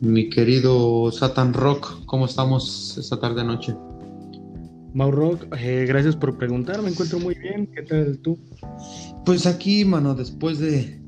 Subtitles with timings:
[0.00, 3.74] Mi querido Satan Rock, ¿cómo estamos esta tarde noche?
[4.92, 7.66] Mau Rock, eh, gracias por preguntar, me encuentro muy bien.
[7.68, 8.38] ¿Qué tal tú?
[9.24, 11.00] Pues aquí, mano, después de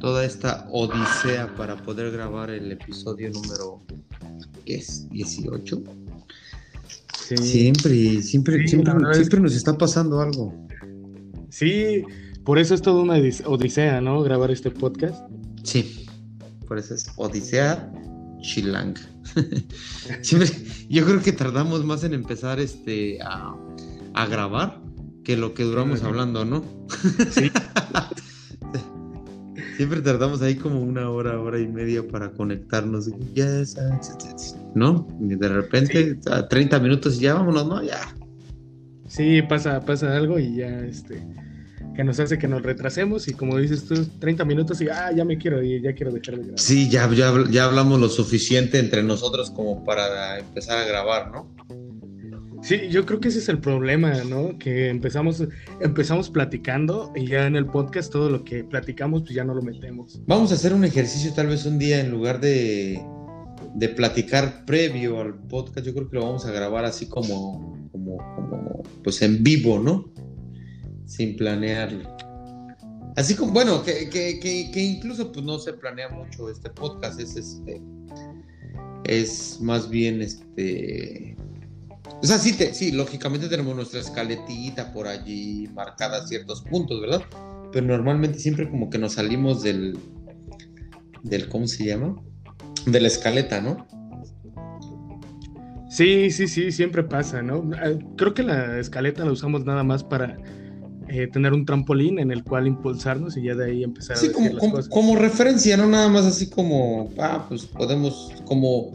[0.00, 3.82] toda esta odisea para poder grabar el episodio número
[4.64, 5.08] ¿qué es?
[5.10, 5.82] 18.
[7.28, 7.36] Sí.
[7.36, 10.54] Siempre, siempre, siempre, siempre nos está pasando algo.
[11.48, 12.04] Sí,
[12.44, 14.22] por eso es toda una odisea, ¿no?
[14.22, 15.24] Grabar este podcast.
[15.64, 16.06] Sí,
[16.66, 17.92] por eso es odisea
[18.40, 18.94] chilang.
[20.88, 23.54] yo creo que tardamos más en empezar este a,
[24.14, 24.80] a grabar
[25.24, 26.64] que lo que duramos hablando, ¿no?
[27.30, 27.50] Sí.
[29.76, 33.08] Siempre tardamos ahí como una hora, hora y media para conectarnos.
[34.74, 35.08] ¿No?
[35.20, 37.82] Y de repente, a 30 minutos y ya vámonos, ¿no?
[37.82, 38.14] Ya.
[39.08, 41.22] Sí, pasa, pasa algo y ya este
[42.00, 45.22] que nos hace que nos retrasemos y como dices tú, 30 minutos y ah, ya
[45.22, 46.58] me quiero ir, ya quiero dejar de grabar.
[46.58, 51.54] Sí, ya, ya, ya hablamos lo suficiente entre nosotros como para empezar a grabar, ¿no?
[52.62, 54.58] Sí, yo creo que ese es el problema, ¿no?
[54.58, 55.44] Que empezamos,
[55.82, 59.60] empezamos platicando y ya en el podcast todo lo que platicamos pues ya no lo
[59.60, 60.22] metemos.
[60.26, 62.98] Vamos a hacer un ejercicio tal vez un día en lugar de,
[63.74, 68.16] de platicar previo al podcast, yo creo que lo vamos a grabar así como, como,
[68.16, 70.10] como pues en vivo, ¿no?
[71.10, 72.16] Sin planearlo.
[73.16, 77.18] Así como, bueno, que, que, que, que, incluso pues no se planea mucho este podcast,
[77.18, 77.82] es este,
[79.04, 81.36] es más bien este
[82.22, 87.22] o sea, sí, sí, lógicamente tenemos nuestra escaletita por allí marcada ciertos puntos, ¿verdad?
[87.72, 89.98] Pero normalmente siempre como que nos salimos del,
[91.22, 92.14] del ¿cómo se llama?
[92.84, 93.86] De la escaleta, ¿no?
[95.88, 97.68] Sí, sí, sí, siempre pasa, ¿no?
[97.74, 100.36] Ah, creo que la escaleta la usamos nada más para
[101.12, 104.32] eh, tener un trampolín en el cual impulsarnos y ya de ahí empezar a decir
[104.32, 104.88] como, las cosas.
[104.88, 108.92] como referencia, no nada más así como, ah, pues podemos como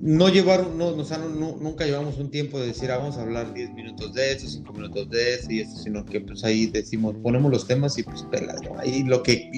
[0.00, 3.52] no llevar, no, o sea, nunca llevamos un tiempo de decir, ah, vamos a hablar
[3.52, 7.16] 10 minutos de eso, 5 minutos de eso y eso, sino que pues ahí decimos,
[7.22, 8.78] ponemos los temas y pues pelas, ¿no?
[8.78, 9.50] Ahí lo que,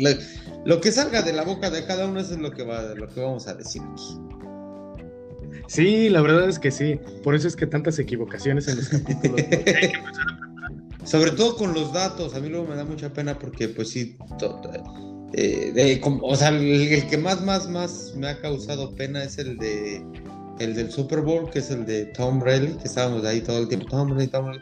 [0.65, 3.07] lo, que salga de la boca de cada uno eso es lo que, va, lo
[3.07, 3.83] que vamos a decir
[5.69, 9.41] Sí, la verdad es que sí, por eso es que tantas equivocaciones en los capítulos.
[11.05, 14.17] Sobre todo con los datos, a mí luego me da mucha pena porque pues sí,
[15.33, 20.05] eh, o sea, el, que más, más, más me ha causado pena es el de
[20.59, 23.69] el del Super Bowl, que es el de Tom Brady, que estábamos ahí todo el
[23.69, 24.61] tiempo, Tom Brady, Tom Brady,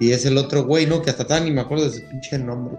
[0.00, 1.02] y es el otro güey, ¿no?
[1.02, 2.76] Que hasta tan ni me acuerdo de su pinche nombre,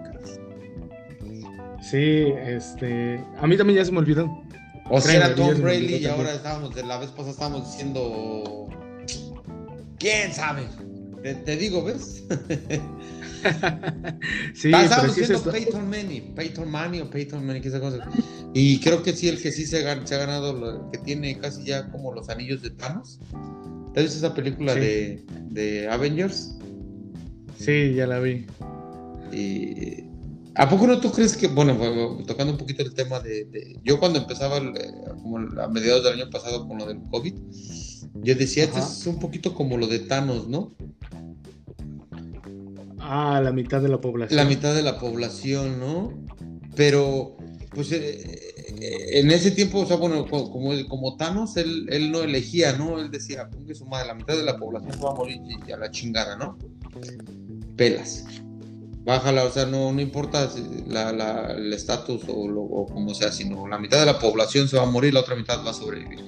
[1.80, 4.28] Sí, este, a mí también ya se me olvidó.
[4.90, 8.68] O sea, era Tom Brady y ahora estábamos, de la vez pasada estábamos diciendo,
[9.98, 10.64] ¿quién sabe?
[11.22, 12.24] Te, digo, ¿ves?
[14.54, 18.08] sí, estábamos diciendo Peyton Manning, Peyton Manning o Peyton Manning, qué cosa.
[18.54, 22.14] Y creo que sí, el que sí se, ha, ganado, que tiene casi ya como
[22.14, 23.20] los anillos de Thanos.
[23.92, 26.54] ¿Te has visto esa película de, de, Avengers?
[27.58, 28.46] Sí, ya la vi.
[29.32, 30.07] Y,
[30.58, 31.78] ¿A poco no tú crees que, bueno,
[32.26, 34.92] tocando un poquito el tema de, yo cuando empezaba, eh,
[35.22, 37.32] como a mediados del año pasado con lo del COVID,
[38.14, 40.74] yo decía, esto es un poquito como lo de Thanos, ¿no?
[42.98, 44.36] Ah, la mitad de la población.
[44.36, 46.12] La mitad de la población, ¿no?
[46.74, 47.36] Pero
[47.70, 52.22] pues eh, eh, en ese tiempo, o sea, bueno, como, como Thanos, él, él no
[52.22, 52.98] elegía, ¿no?
[52.98, 55.76] Él decía, ponga su madre, la mitad de la población va a morir y a
[55.76, 56.58] la chingada, ¿no?
[57.76, 58.24] Pelas.
[59.08, 60.50] Bájala, o sea, no, no importa
[60.86, 64.82] la, el estatus o, o como sea, sino la mitad de la población se va
[64.82, 66.20] a morir, la otra mitad va a sobrevivir.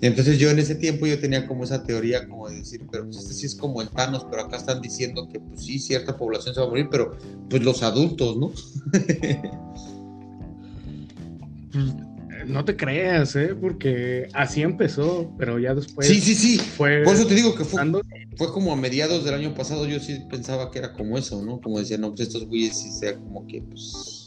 [0.00, 3.16] entonces yo en ese tiempo yo tenía como esa teoría como de decir, pero pues
[3.16, 6.54] este sí es como el Thanos, pero acá están diciendo que pues sí, cierta población
[6.54, 7.18] se va a morir, pero
[7.50, 8.52] pues los adultos, ¿no?
[12.46, 13.54] no te creas, ¿eh?
[13.58, 16.06] Porque así empezó, pero ya después.
[16.06, 16.58] Sí, sí, sí.
[16.58, 17.80] Fue Por eso te digo que fue,
[18.36, 19.86] fue como a mediados del año pasado.
[19.86, 21.60] Yo sí pensaba que era como eso, ¿no?
[21.60, 24.26] Como decía, no, pues estos güeyes sí sea como que, pues.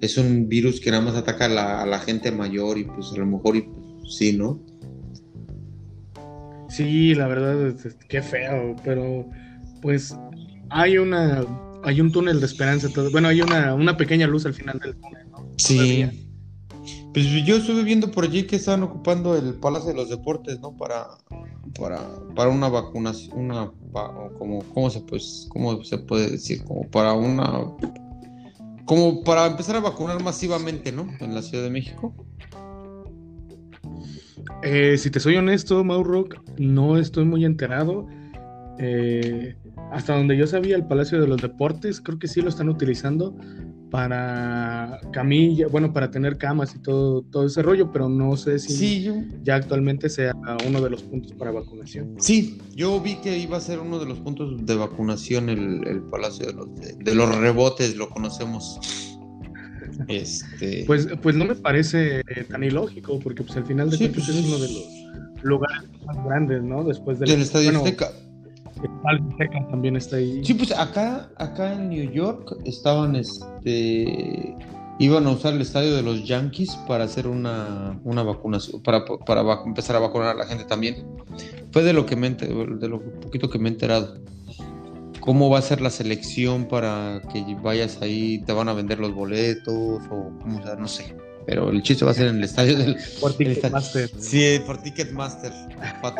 [0.00, 3.26] Es un virus que nada más ataca a la, gente mayor y, pues, a lo
[3.26, 4.62] mejor, y pues, sí, ¿no?
[6.68, 7.74] Sí, la verdad,
[8.08, 9.28] qué feo, pero
[9.80, 10.14] pues
[10.70, 11.44] hay una.
[11.84, 12.88] Hay un túnel de esperanza.
[12.88, 13.10] Todo.
[13.10, 15.48] Bueno, hay una, una pequeña luz al final del túnel, ¿no?
[15.56, 16.27] Sí.
[17.18, 20.76] Pues yo estuve viendo por allí que estaban ocupando el Palacio de los Deportes, ¿no?
[20.76, 21.08] Para,
[21.76, 21.98] para,
[22.36, 23.72] para una vacunación, una,
[24.38, 26.62] como, ¿cómo se, pues, cómo se puede decir?
[26.62, 27.72] Como para una,
[28.84, 31.08] como para empezar a vacunar masivamente, ¿no?
[31.18, 32.14] En la Ciudad de México.
[34.62, 38.06] Eh, si te soy honesto, Mauro, no estoy muy enterado.
[38.78, 39.56] Eh,
[39.90, 43.36] hasta donde yo sabía, el Palacio de los Deportes, creo que sí lo están utilizando,
[43.90, 49.08] para camilla, bueno, para tener camas y todo, todo ese rollo, pero no sé si
[49.42, 50.34] ya actualmente sea
[50.66, 52.16] uno de los puntos para vacunación.
[52.18, 56.46] Sí, yo vi que iba a ser uno de los puntos de vacunación el, Palacio
[56.46, 58.80] de los, de, los Rebotes, lo conocemos.
[60.06, 60.84] Este...
[60.86, 64.46] Pues, pues no me parece tan ilógico, porque pues al final de cuentas pues, es
[64.46, 66.84] uno de los lugares más grandes, ¿no?
[66.84, 68.10] Después del, Estadio Azteca
[69.70, 70.44] también está ahí.
[70.44, 74.56] Sí, pues acá, acá en New York estaban, este,
[74.98, 79.62] iban a usar el estadio de los Yankees para hacer una, una vacunación, para, para
[79.64, 81.06] empezar a vacunar a la gente también.
[81.72, 84.18] Fue de lo que me, de lo poquito que me he enterado.
[85.20, 88.38] ¿Cómo va a ser la selección para que vayas ahí?
[88.46, 90.00] ¿Te van a vender los boletos?
[90.10, 91.14] O cómo, sea, no sé
[91.48, 92.98] pero el chiste va a ser en el estadio del.
[93.22, 94.10] Por Ticketmaster.
[94.18, 95.50] Sí, por Ticketmaster.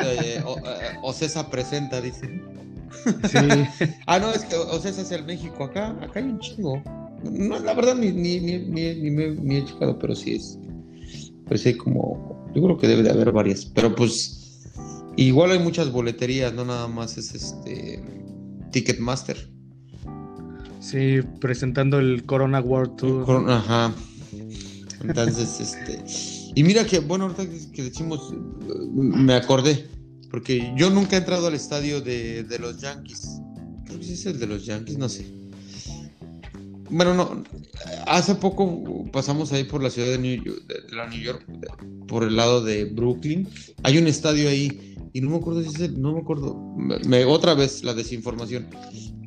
[0.00, 0.62] Eh, o, eh,
[1.02, 2.40] Ocesa presenta, dice.
[3.30, 3.36] Sí.
[4.06, 5.64] ah, no, es que Ocesa es el México.
[5.64, 6.82] Acá, acá hay un chingo.
[7.24, 10.58] No, la verdad, ni, ni, ni, ni, he checado, pero sí es.
[11.44, 12.50] Pero sí, como.
[12.54, 13.66] Yo creo que debe de haber varias.
[13.66, 14.62] Pero pues.
[15.16, 18.02] Igual hay muchas boleterías, no nada más es este.
[18.70, 19.36] Ticketmaster.
[20.80, 23.50] Sí, presentando el Corona World Tour.
[23.50, 23.92] ajá.
[25.02, 26.04] Entonces, este.
[26.54, 28.32] Y mira que, bueno, ahorita que decimos,
[28.94, 29.88] me acordé,
[30.30, 33.40] porque yo nunca he entrado al estadio de, los Yankees.
[33.84, 35.26] Creo que es el de los Yankees, no sé.
[36.90, 37.44] Bueno, no,
[38.06, 41.44] hace poco pasamos ahí por la ciudad de New York, de la New York,
[42.06, 43.46] por el lado de Brooklyn.
[43.82, 47.24] Hay un estadio ahí, y no me acuerdo si es el, no me acuerdo, me,
[47.24, 48.68] otra vez la desinformación.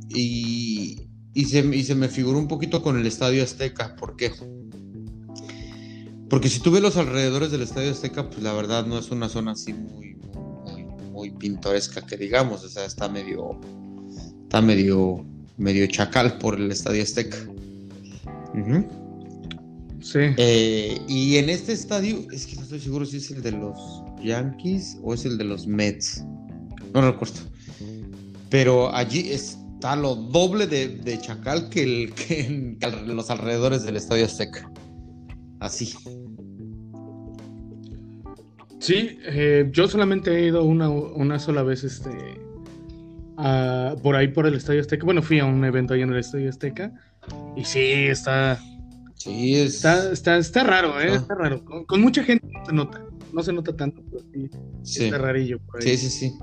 [0.09, 1.01] Y,
[1.33, 4.31] y, se, y se me figuró un poquito con el estadio Azteca, ¿por qué?
[6.31, 9.27] Porque si tú ves los alrededores del Estadio Azteca, pues la verdad no es una
[9.27, 10.15] zona así muy,
[10.63, 12.63] muy, muy pintoresca que digamos.
[12.63, 13.59] O sea, está medio,
[14.43, 15.25] está medio,
[15.57, 17.35] medio chacal por el Estadio Azteca.
[19.99, 20.19] Sí.
[20.37, 23.77] Eh, y en este estadio, es que no estoy seguro si es el de los
[24.23, 26.23] Yankees o es el de los Mets.
[26.93, 27.41] No recuerdo.
[28.49, 32.39] Pero allí está lo doble de, chacal que, el, que
[32.79, 34.71] en los alrededores del Estadio Azteca.
[35.61, 35.93] Así.
[38.79, 42.09] Sí, eh, yo solamente he ido una, una sola vez este,
[44.01, 45.05] por ahí por el Estadio Azteca.
[45.05, 46.91] Bueno, fui a un evento ahí en el Estadio Azteca.
[47.55, 48.59] Y sí, está.
[49.13, 51.13] Sí, está, está, está raro, ¿eh?
[51.13, 51.63] Está raro.
[51.63, 53.05] Con, mucha gente no se nota.
[53.31, 54.23] No se nota tanto, pero
[54.81, 55.95] sí, está rarillo por ahí.
[55.95, 56.33] Sí, sí, sí.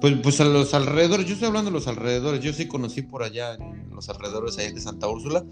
[0.00, 3.22] Pues, pues a los alrededores, yo estoy hablando de los alrededores, yo sí conocí por
[3.22, 3.56] allá,
[3.94, 5.44] en los alrededores ahí de Santa Úrsula.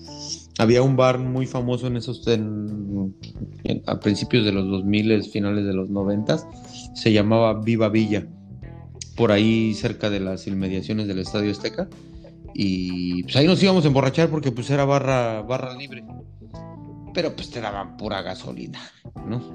[0.59, 2.27] Había un bar muy famoso en esos,
[3.87, 6.39] a principios de los 2000, finales de los 90,
[6.94, 8.27] se llamaba Viva Villa,
[9.17, 11.89] por ahí cerca de las inmediaciones del Estadio Azteca.
[12.55, 16.05] Y pues ahí nos íbamos a emborrachar porque pues era barra, barra libre.
[17.15, 18.81] Pero pues te daban pura gasolina,
[19.27, 19.41] ¿no?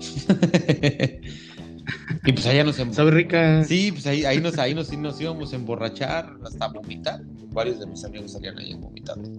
[2.25, 3.63] Y pues allá nos ¿Sabe rica?
[3.63, 7.21] Sí, pues ahí, ahí, nos, ahí nos, nos íbamos a emborrachar hasta vomitar.
[7.51, 9.29] Varios de mis amigos salían ahí vomitando.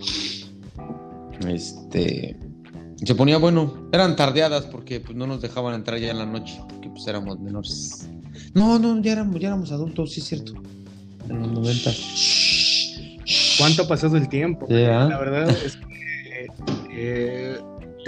[1.47, 2.37] Este.
[3.05, 3.89] Se ponía bueno.
[3.93, 6.61] Eran tardeadas porque pues no nos dejaban entrar ya en la noche.
[6.69, 8.09] Porque pues éramos menores.
[8.55, 10.55] No, no, ya éramos, ya éramos adultos, sí es cierto.
[11.29, 11.91] En los 90.
[13.59, 14.67] ¿Cuánto ha pasado el tiempo?
[14.69, 16.47] La verdad es que
[16.93, 17.59] eh,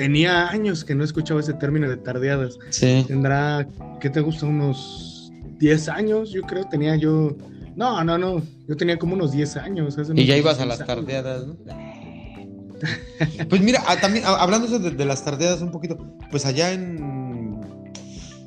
[0.01, 2.59] tenía años que no escuchaba ese término de tardeadas.
[2.71, 3.05] Sí.
[3.07, 3.69] Tendrá,
[4.01, 4.47] ¿qué te gusta?
[4.47, 7.37] Unos 10 años, yo creo, tenía yo.
[7.77, 9.99] No, no, no, yo tenía como unos 10 años.
[10.15, 11.57] y ya ibas a las tardeadas, ¿no?
[13.51, 15.99] pues mira, también hablando de, las tardeadas un poquito,
[16.31, 17.61] pues allá en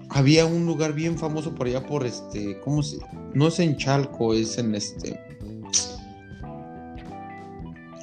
[0.10, 2.98] había un lugar bien famoso por allá por este, ¿cómo se?
[3.36, 5.20] No es en Chalco, es en este.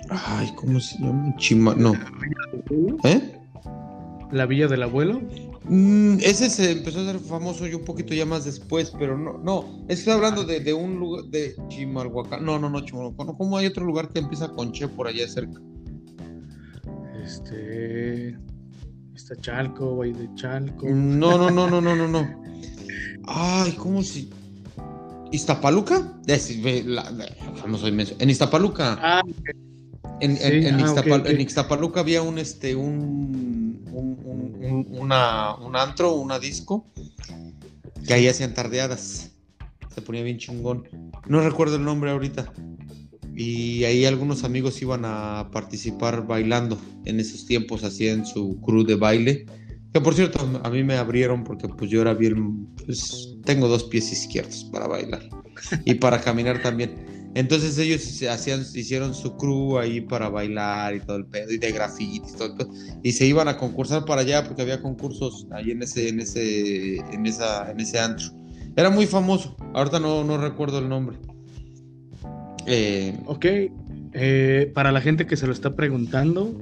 [0.09, 1.35] Ay, ¿cómo se llama?
[1.37, 1.95] Chima, no.
[3.02, 3.39] ¿Eh?
[4.32, 5.20] ¿La Villa del Abuelo?
[5.64, 9.38] Mm, ese se empezó a ser famoso yo un poquito ya más después, pero no,
[9.38, 12.44] no, estoy hablando de, un lugar de Chimalhuacán.
[12.44, 13.37] No, no, no, Chimalhuacán.
[13.37, 15.60] ¿Cómo hay otro lugar que empieza con Che por allá cerca?
[17.22, 18.38] Este.
[19.14, 20.87] Está Chalco, Valle de Chalco.
[20.88, 22.42] No, no, no, no, no, no, no.
[23.26, 24.30] Ay, ¿cómo si?
[25.30, 26.20] ¿Iztapaluca?
[27.66, 28.14] no soy menso.
[28.18, 28.99] En Iztapaluca.
[29.00, 29.22] Ah,
[30.20, 36.86] en, en, ah, Ixtapaluca había un este un, un, una, un antro, una disco
[38.06, 39.30] que ahí hacían tardeadas.
[39.94, 40.88] Se ponía bien chingón.
[41.26, 42.52] No recuerdo el nombre ahorita.
[43.34, 48.96] Y ahí algunos amigos iban a participar bailando en esos tiempos, hacían su crew de
[48.96, 49.46] baile.
[49.92, 53.84] Que por cierto, a mí me abrieron porque pues yo era bien, pues tengo dos
[53.84, 55.22] pies izquierdos para bailar
[55.84, 57.19] y para caminar también.
[57.34, 61.70] Entonces ellos hacían, hicieron su crew ahí para bailar y todo el pedo, y de
[61.70, 62.70] grafitis, todo el pedo,
[63.02, 66.96] y se iban a concursar para allá porque había concursos ahí en ese, en ese,
[66.96, 68.28] en esa, en ese antro.
[68.76, 71.18] Era muy famoso, ahorita no, no recuerdo el nombre.
[72.66, 73.46] Eh, ok,
[74.12, 76.52] eh, para la gente que se lo está preguntando,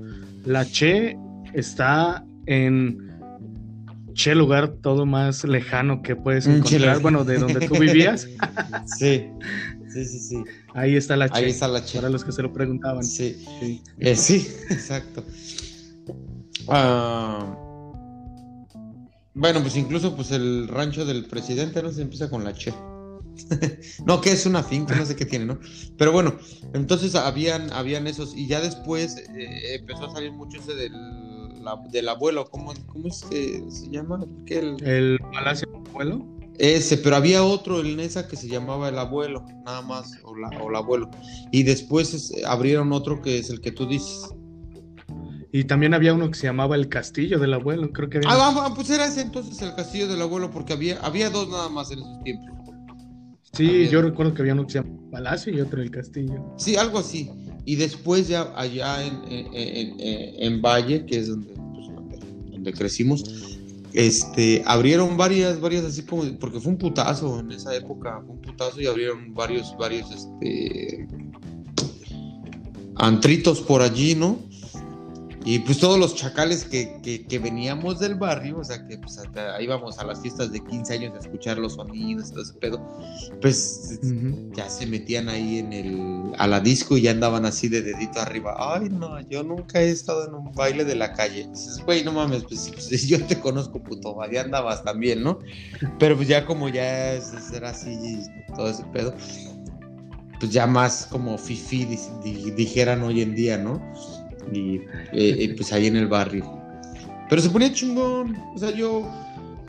[0.45, 1.17] la Che
[1.55, 3.09] está en
[4.13, 8.29] Che lugar todo más lejano que puedes encontrar, bueno, de donde tú vivías.
[8.99, 9.29] sí.
[9.93, 10.45] Sí, sí, sí.
[10.75, 11.39] Ahí está la Che.
[11.39, 11.99] Ahí está la Che.
[11.99, 13.05] Para los que se lo preguntaban.
[13.05, 14.11] Sí, sí, eh,
[14.71, 15.25] exacto.
[16.69, 17.57] Ah,
[19.35, 22.75] bueno, pues incluso pues el rancho del presidente no se empieza con la Che.
[24.05, 25.61] no, que es una finca, no sé qué tiene, ¿no?
[25.97, 26.37] Pero bueno,
[26.75, 30.93] entonces habían, habían esos, y ya después eh, empezó a salir mucho ese del,
[31.91, 34.25] del abuelo, ¿cómo, cómo es que se llama?
[34.47, 36.38] El, el palacio del abuelo.
[36.59, 40.49] Ese, pero había otro en esa que se llamaba el abuelo, nada más, o, la,
[40.61, 41.11] o el abuelo.
[41.53, 44.29] Y después abrieron otro que es el que tú dices.
[45.53, 48.31] Y también había uno que se llamaba el castillo del abuelo, creo que había...
[48.31, 51.69] Ah, ah pues era ese entonces el castillo del abuelo, porque había, había dos nada
[51.69, 52.59] más en esos tiempos.
[53.55, 56.55] Sí, yo recuerdo que había uno que se llamaba Palacio y otro el Castillo.
[56.59, 57.31] Sí, algo así.
[57.65, 61.87] Y después ya allá en, en, Valle, que es donde, pues,
[62.53, 63.58] donde, crecimos,
[63.93, 68.43] este, abrieron varias, varias así como, porque fue un putazo en esa época, fue un
[68.43, 71.07] putazo y abrieron varios, varios, este,
[72.97, 74.48] antritos por allí, ¿no?
[75.45, 79.21] Y pues todos los chacales que, que, veníamos del barrio, o sea, que pues
[79.61, 82.87] íbamos a las fiestas de 15 años a escuchar los sonidos, todo ese pedo,
[83.41, 83.99] pues
[84.53, 88.21] ya se metían ahí en el, a la disco y ya andaban así de dedito
[88.21, 88.57] arriba.
[88.59, 91.49] Ay, no, yo nunca he estado en un baile de la calle.
[91.49, 95.39] Dices, güey, no mames, pues, pues yo te conozco, puto, ya andabas también, ¿no?
[95.99, 98.21] Pero pues ya como ya era así,
[98.55, 99.15] todo ese pedo,
[100.41, 101.87] pues ya más como fifi
[102.57, 103.81] dijeran hoy en día, ¿no?
[104.53, 104.81] Y
[105.13, 106.45] eh, pues ahí en el barrio.
[107.29, 109.07] Pero se ponía chingón, o sea, yo,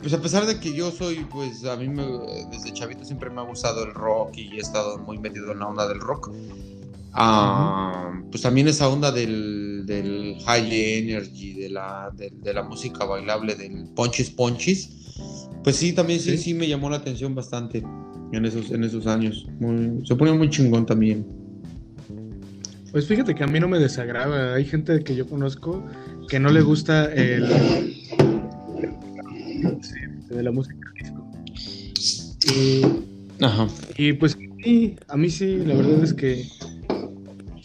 [0.00, 2.04] pues a pesar de que yo soy, pues a mí me,
[2.50, 5.66] desde chavito siempre me ha gustado el rock y he estado muy metido en la
[5.66, 6.30] onda del rock.
[7.12, 13.56] Ah, pues también esa onda del, del high energy, de la, de, la música bailable,
[13.56, 14.90] del ponchis ponchis,
[15.64, 17.82] pues sí, también sí, sí, me llamó la atención bastante
[18.32, 19.46] en esos, en esos años.
[20.04, 21.39] se ponía muy chingón también.
[22.92, 24.54] Pues fíjate que a mí no me desagrada.
[24.54, 25.84] Hay gente que yo conozco
[26.28, 27.46] que no le gusta el.
[30.28, 31.26] de la música disco.
[33.40, 33.68] Ajá.
[33.96, 36.46] y pues sí, a mí sí, la verdad es que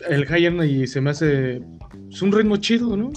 [0.10, 1.62] el high y se me hace.
[2.10, 3.12] Es un ritmo chido, ¿no?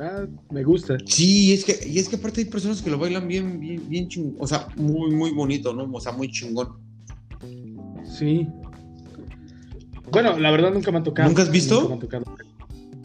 [0.00, 0.96] Ah, me gusta.
[1.06, 4.08] Sí, es que, y es que aparte hay personas que lo bailan bien, bien, bien
[4.08, 4.36] chingón.
[4.38, 5.84] O sea, muy, muy bonito, ¿no?
[5.92, 6.68] O sea, muy chingón.
[8.04, 8.48] Sí,
[10.12, 11.28] bueno, la verdad nunca me ha tocado.
[11.28, 11.98] ¿Nunca has visto?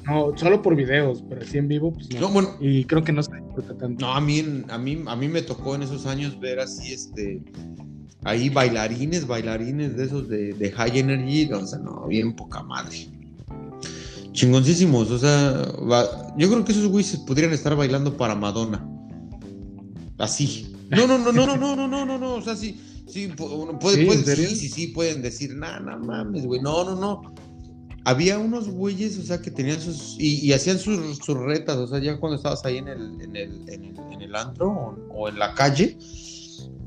[0.05, 2.29] No, solo por videos, pero así en vivo, pues no.
[2.29, 4.05] bueno, y creo que no se disfruta tanto.
[4.05, 7.41] No, a mí, a mí, a mí me tocó en esos años ver así, este,
[8.23, 13.09] ahí bailarines, bailarines de esos de, de high energy, o sea, no, bien poca madre.
[14.31, 15.73] Chingoncísimos, o sea,
[16.37, 18.87] yo creo que esos güeyes podrían estar bailando para Madonna.
[20.17, 20.73] Así.
[20.89, 23.29] No, no, no, no, no, no, no, no, no, no, o sea, sí Sí,
[23.79, 26.61] puede, ¿Sí, sí, sí, pueden decir, nada, no mames, güey.
[26.61, 27.33] No, no, no.
[28.03, 30.15] Había unos güeyes, o sea, que tenían sus.
[30.19, 33.69] Y, hacían sus, sus, retas, o sea, ya cuando estabas ahí en el, en el,
[33.69, 35.97] en el, antro o, en la calle,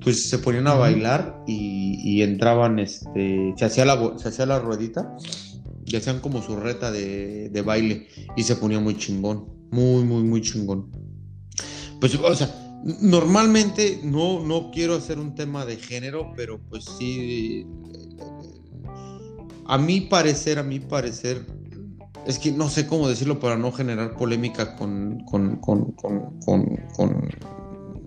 [0.02, 3.54] pues se ponían a bailar y, entraban, este.
[3.56, 5.16] Se hacía, la, se hacía la ruedita
[5.86, 9.46] y hacían como su reta de, de baile y se ponía muy chingón.
[9.70, 10.90] Muy, muy, muy chingón.
[12.00, 17.66] Pues, o sea, Normalmente no, no quiero hacer un tema de género, pero pues sí,
[19.66, 21.44] a mi parecer, a mi parecer,
[22.26, 27.28] es que no sé cómo decirlo para no generar polémica con, con, con, con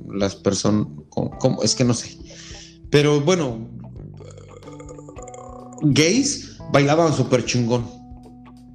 [0.08, 0.88] las personas,
[1.62, 2.18] es que no sé.
[2.90, 3.70] Pero bueno,
[5.84, 7.86] gays bailaban súper chingón.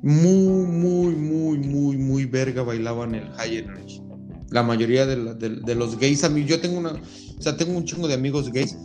[0.00, 4.08] Muy, muy, muy, muy, muy verga bailaban el high energy
[4.50, 8.09] la mayoría de, los gays, a mí yo tengo una, o sea, tengo un chingo
[8.09, 8.76] de amigos gays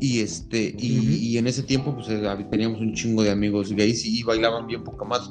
[0.00, 4.22] y este, y, en ese tiempo pues eh, teníamos un chingo de amigos gays y,
[4.22, 5.30] bailaban bien poca más,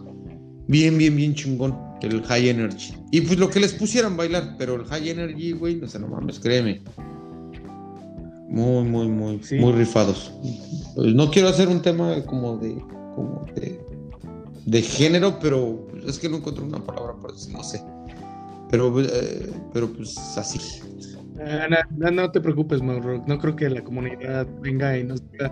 [0.67, 2.93] bien, bien, bien chingón, el high energy.
[3.11, 6.07] Y pues lo que les pusieran bailar, pero el high energy, güey, no sé, no
[6.07, 6.81] mames, créeme.
[8.47, 10.31] Muy, muy, muy, muy rifados.
[10.95, 12.75] Pues, no quiero hacer un tema como de,
[13.15, 13.79] como de,
[14.65, 17.83] de género, pero es que no encuentro una palabra para decir, no sé.
[18.69, 20.59] Pero, eh, pero pues así.
[21.39, 23.23] Ah, no, no, te preocupes, Mauro.
[23.25, 25.51] No creo que la comunidad venga y nos diga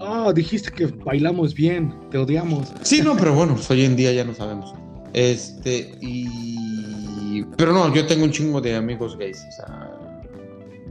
[0.00, 2.72] oh, dijiste que bailamos bien, te odiamos.
[2.82, 4.74] Sí, no, pero bueno, pues hoy en día ya no sabemos.
[5.12, 7.44] Este, y.
[7.56, 9.90] Pero no, yo tengo un chingo de amigos gays, o sea.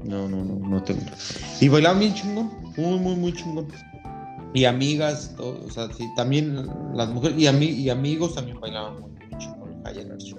[0.03, 1.01] No, no, no, no tengo.
[1.59, 3.67] Y bailaban bien chingón, muy, muy, muy chingón.
[4.53, 9.37] Y amigas, o sea, sí, también las mujeres y, y amigos también bailaban muy, muy
[9.37, 10.35] chingón High Energy.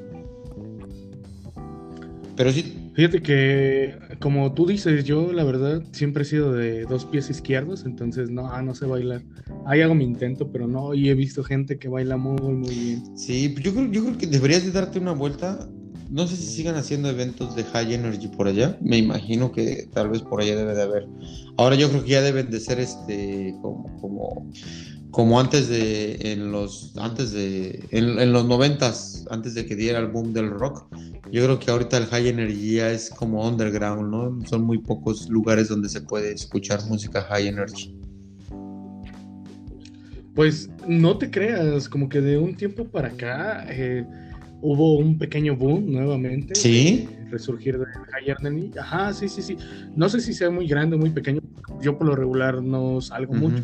[2.38, 2.92] Pero sí.
[2.94, 7.84] Fíjate que, como tú dices, yo la verdad siempre he sido de dos pies izquierdos,
[7.84, 9.22] entonces no, ah, no sé bailar.
[9.66, 13.18] Ahí hago mi intento, pero no, y he visto gente que baila muy, muy bien.
[13.18, 15.68] Sí, yo creo, yo creo que deberías de darte una vuelta.
[16.10, 18.78] No sé si sigan haciendo eventos de High Energy por allá.
[18.80, 21.08] Me imagino que tal vez por allá debe de haber.
[21.56, 24.48] Ahora yo creo que ya deben de ser este como, como
[25.10, 30.08] como antes de en los antes de en, los noventas antes de que diera el
[30.08, 30.86] boom del rock.
[31.30, 35.28] Yo creo que ahorita el high energy ya es como underground no son muy pocos
[35.28, 37.94] lugares donde se puede escuchar música high energy.
[40.34, 44.06] Pues no te creas como que de un tiempo para acá eh,
[44.62, 47.08] hubo un pequeño boom nuevamente sí.
[47.30, 48.70] resurgir de high energy.
[48.78, 49.56] Ajá sí sí sí.
[49.96, 51.40] No sé si sea muy grande o muy pequeño
[51.80, 53.62] yo por lo regular no salgo mucho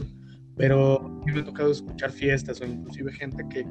[0.56, 3.66] pero me ha tocado escuchar fiestas o inclusive gente que,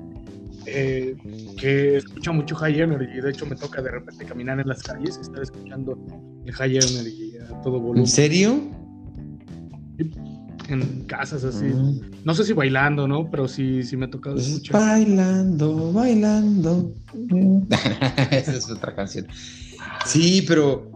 [0.66, 1.16] eh,
[1.58, 3.22] que escucha mucho High Energy.
[3.22, 5.98] De hecho, me toca de repente caminar en las calles y estar escuchando
[6.46, 8.02] el High Energy a todo volumen.
[8.02, 8.72] ¿En serio?
[10.70, 11.66] En casas así.
[11.66, 12.24] Mm.
[12.24, 13.30] No sé si bailando, ¿no?
[13.30, 14.80] Pero sí, sí me ha tocado escuchar.
[14.82, 16.94] Bailando, bailando.
[18.32, 19.28] Esa es otra canción.
[20.06, 20.90] Sí, pero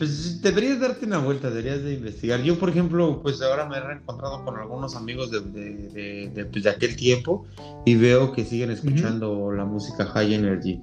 [0.00, 2.42] pues deberías darte una vuelta, deberías de investigar.
[2.42, 6.70] Yo, por ejemplo, pues ahora me he reencontrado con algunos amigos de, de, pues, de
[6.70, 7.46] aquel tiempo
[7.84, 10.80] y veo que siguen escuchando la música High Energy.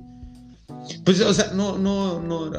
[1.03, 2.51] Pues, o sea, no, no, no,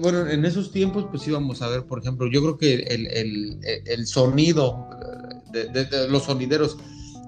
[0.00, 3.60] bueno, en esos tiempos pues íbamos a ver, por ejemplo, yo creo que el, el,
[3.86, 4.86] el sonido
[5.52, 6.76] de, los sonideros,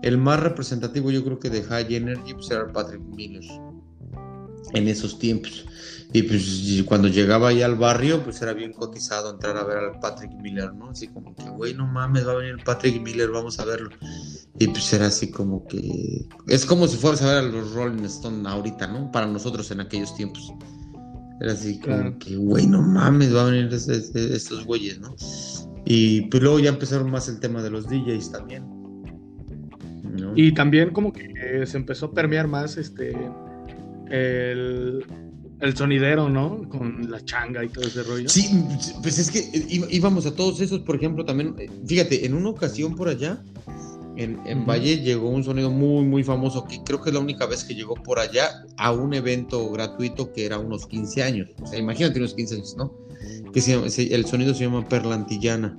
[0.02, 3.42] el más representativo yo creo que de High Energy pues era Patrick Miller
[4.74, 5.64] en esos tiempos.
[6.16, 10.00] Y pues cuando llegaba ahí al barrio, pues era bien cotizado entrar a ver al
[10.00, 10.88] Patrick Miller, ¿no?
[10.88, 13.90] Así como que, güey, no mames, va a venir Patrick Miller, vamos a verlo.
[14.58, 16.26] Y pues era así como que...
[16.46, 19.12] Es como si fueras a ver a los Rolling Stones ahorita, ¿no?
[19.12, 20.54] Para nosotros en aquellos tiempos.
[21.38, 25.14] Era así como que, güey, no mames, va a venir estos güeyes, ¿no?
[25.84, 28.64] Y pues luego ya empezaron más el tema de los DJs también.
[30.34, 33.14] Y también como que se empezó a permear más este
[34.08, 35.04] el
[35.60, 36.68] el sonidero, ¿no?
[36.68, 38.28] Con la changa y todo ese rollo.
[38.28, 38.48] Sí,
[39.02, 39.48] pues es que
[39.90, 43.42] íbamos a todos esos, por ejemplo, también, eh, fíjate, en una ocasión por allá,
[44.16, 47.64] en, Valle llegó un sonido muy, muy famoso, que creo que es la única vez
[47.64, 51.48] que llegó por allá a un evento gratuito que era unos 15 años.
[51.60, 52.94] O sea, imagínate unos 15 años, ¿no?
[53.52, 53.60] Que
[54.14, 55.78] el sonido se llama Perlantillana.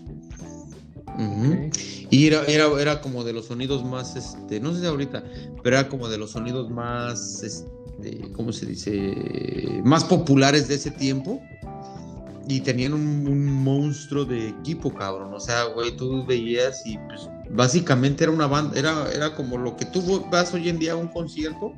[2.10, 5.24] Y era, era, era como de los sonidos más, este, no sé si ahorita,
[5.64, 7.68] pero era como de los sonidos más, este,
[8.34, 9.82] ¿cómo se dice?
[9.84, 11.42] Más populares de ese tiempo.
[12.50, 15.34] Y tenían un, monstruo de equipo, cabrón.
[15.34, 19.76] O sea, güey, tú veías y pues básicamente era una banda, era, era como lo
[19.76, 21.74] que tú vas hoy en día a un concierto.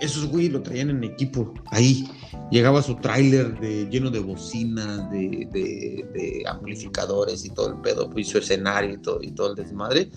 [0.00, 2.08] Esos güey lo traían en equipo, ahí.
[2.50, 8.28] Llegaba su tráiler de, lleno de bocinas, de, de, amplificadores y todo el pedo, pues
[8.28, 10.08] su escenario y todo, y todo el desmadre.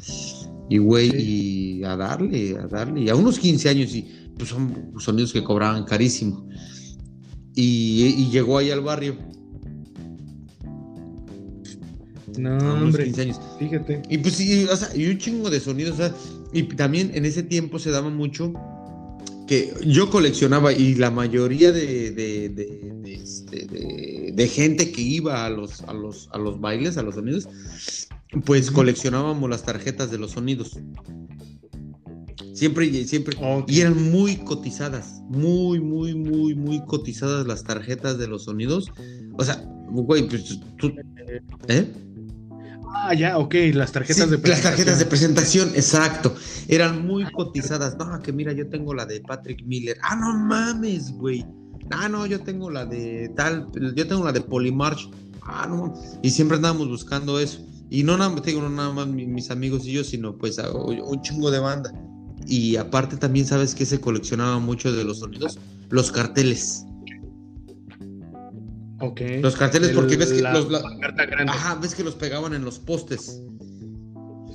[0.70, 3.02] Y güey, y a darle, a darle.
[3.02, 6.48] Y a unos 15 años y pues son sonidos que cobraban carísimo.
[7.56, 9.16] Y, llegó ahí al barrio.
[12.38, 13.40] No, hombre, 15 años.
[13.60, 14.02] Fíjate.
[14.10, 15.94] Y pues sí, o sea, y un chingo de sonidos.
[15.94, 16.16] O sea,
[16.52, 18.54] y también en ese tiempo se daba mucho
[19.48, 25.82] que yo coleccionaba y la mayoría de, de, de, este, gente que iba a los,
[25.82, 27.48] a, los, a los bailes, a los sonidos,
[28.46, 30.80] pues coleccionábamos las tarjetas de los sonidos.
[32.54, 33.36] Siempre, siempre.
[33.68, 35.22] Y eran muy cotizadas.
[35.28, 38.92] Muy, muy, muy, muy cotizadas las tarjetas de los sonidos.
[39.38, 40.94] O sea, güey, pues tú.
[41.68, 41.92] ¿Eh?
[42.96, 44.50] Ah, ya, ok, las tarjetas de presentación.
[44.50, 46.36] Las tarjetas de presentación, exacto.
[46.68, 47.98] Eran muy cotizadas.
[47.98, 49.98] No, que mira, yo tengo la de Patrick Miller.
[50.04, 51.44] Ah, no mames, güey.
[51.90, 55.10] Ah, no, yo tengo la de tal, yo tengo la de Polymarch.
[55.42, 55.94] Ah, no.
[56.22, 57.66] Y siempre andábamos buscando eso.
[57.90, 61.60] Y no nada, no nada más mis amigos y yo, sino pues un chingo de
[61.60, 61.92] banda.
[62.48, 66.86] Y aparte también sabes que se coleccionaba mucho de los sonidos, los carteles.
[69.00, 69.22] Ok.
[69.42, 70.68] Los carteles porque ves que los
[71.48, 73.42] Ajá, ves que los pegaban en los postes.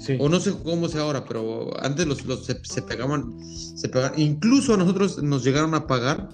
[0.01, 0.17] Sí.
[0.21, 4.19] O no sé cómo sea ahora, pero antes los, se, pegaban, se pegaban.
[4.19, 6.29] Incluso a nosotros nos llegaron a pagar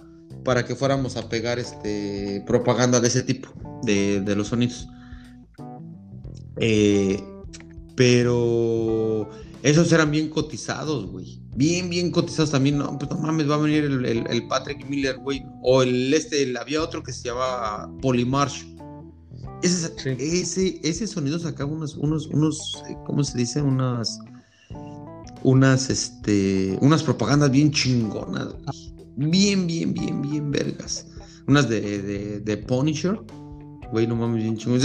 [0.45, 3.49] para que fuéramos a pegar este propaganda de ese tipo,
[3.83, 4.87] de, de los sonidos.
[6.59, 7.23] Eh,
[7.97, 9.29] Pero
[9.63, 11.41] esos eran bien cotizados, güey.
[11.57, 12.79] Bien, bien cotizados también.
[12.79, 15.45] No, pues no mames, va a venir el, Patrick Miller, güey.
[15.63, 18.65] O el este, había otro que se llamaba Polymarsh.
[19.63, 23.63] Ese, ese, ese sonido sacaba unos, unos, unos, ¿cómo se dice?
[23.63, 24.19] Unas,
[25.43, 28.49] unas, este, unas propagandas bien chingonas,
[29.17, 31.07] Bien, bien, bien, bien vergas.
[31.47, 33.17] Unas de, de, de Punisher.
[33.93, 34.85] Güey, no mames, bien chingonas.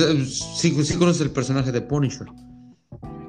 [0.55, 2.27] Sí, sí conoces el personaje de Punisher.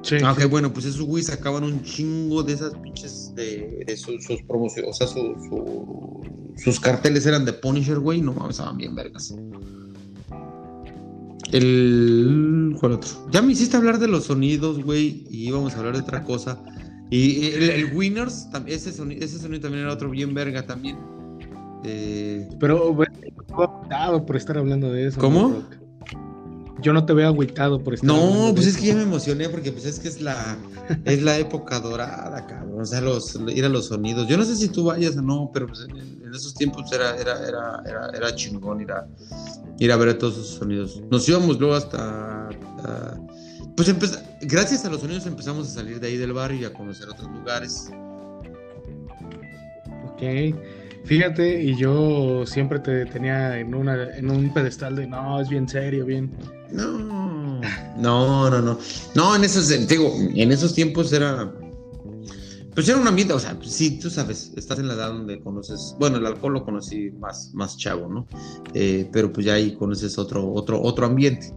[0.01, 4.41] Sí, ah, ok, bueno, pues esos güeyes sacaban un chingo de esas pinches de, sus,
[4.47, 5.07] promociones, o sea,
[6.57, 9.33] sus carteles eran de Punisher, güey, no mames, estaban bien vergas.
[11.51, 12.75] El.
[12.79, 13.09] ¿Cuál otro?
[13.31, 16.63] Ya me hiciste hablar de los sonidos, güey, y íbamos a hablar de otra cosa.
[17.09, 20.97] Y el, Winners, ese sonido, ese sonido también era otro bien verga también.
[21.83, 22.47] Eh...
[22.57, 23.09] Pero, güey,
[24.25, 25.19] por estar hablando de eso.
[25.19, 25.61] ¿Cómo?
[26.81, 28.07] Yo no te veo agüitado por estar.
[28.07, 30.57] No, pues es que ya me emocioné porque pues es que es la
[31.05, 32.81] es la época dorada, cabrón.
[32.81, 34.27] O sea, los, ir a los sonidos.
[34.27, 37.47] Yo no sé si tú vayas o no, pero pues en, esos tiempos era, era,
[37.47, 39.05] era, era, era chingón ir a,
[39.79, 41.01] ir a ver todos esos sonidos.
[41.09, 42.49] Nos íbamos luego hasta.
[43.75, 43.93] pues
[44.41, 47.29] gracias a los sonidos empezamos a salir de ahí del barrio y a conocer otros
[47.31, 47.89] lugares.
[50.13, 50.55] Ok.
[51.03, 55.67] Fíjate, y yo siempre te tenía en, una, en un pedestal de no, es bien
[55.67, 56.31] serio, bien.
[56.71, 57.61] No,
[57.97, 58.79] no, no, no.
[59.15, 61.53] No, en esos, digo, en esos tiempos era.
[62.73, 65.93] Pues era un ambiente, o sea, sí, tú sabes, estás en la edad donde conoces,
[65.99, 68.25] bueno, el alcohol lo conocí más, más chavo, ¿no?
[68.73, 71.53] Eh, pero pues ya ahí conoces otro, otro, otro ambiente.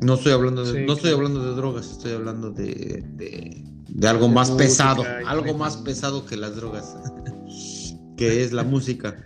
[0.00, 4.50] No estoy hablando de, no estoy hablando de drogas, estoy hablando de, de, algo más
[4.52, 6.96] pesado, algo más pesado que las drogas.
[8.18, 9.24] que es la música.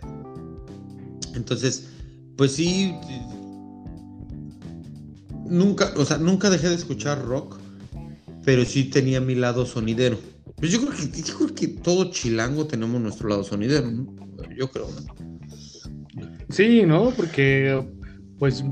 [1.35, 1.89] Entonces,
[2.37, 2.95] pues sí,
[5.45, 7.59] nunca, o sea, nunca dejé de escuchar rock,
[8.45, 10.19] pero sí tenía mi lado sonidero.
[10.57, 14.15] Pues yo creo que, yo creo que todo chilango tenemos nuestro lado sonidero, ¿no?
[14.57, 14.89] Yo creo,
[16.51, 17.11] Sí, ¿no?
[17.17, 17.83] Porque,
[18.39, 18.65] pues,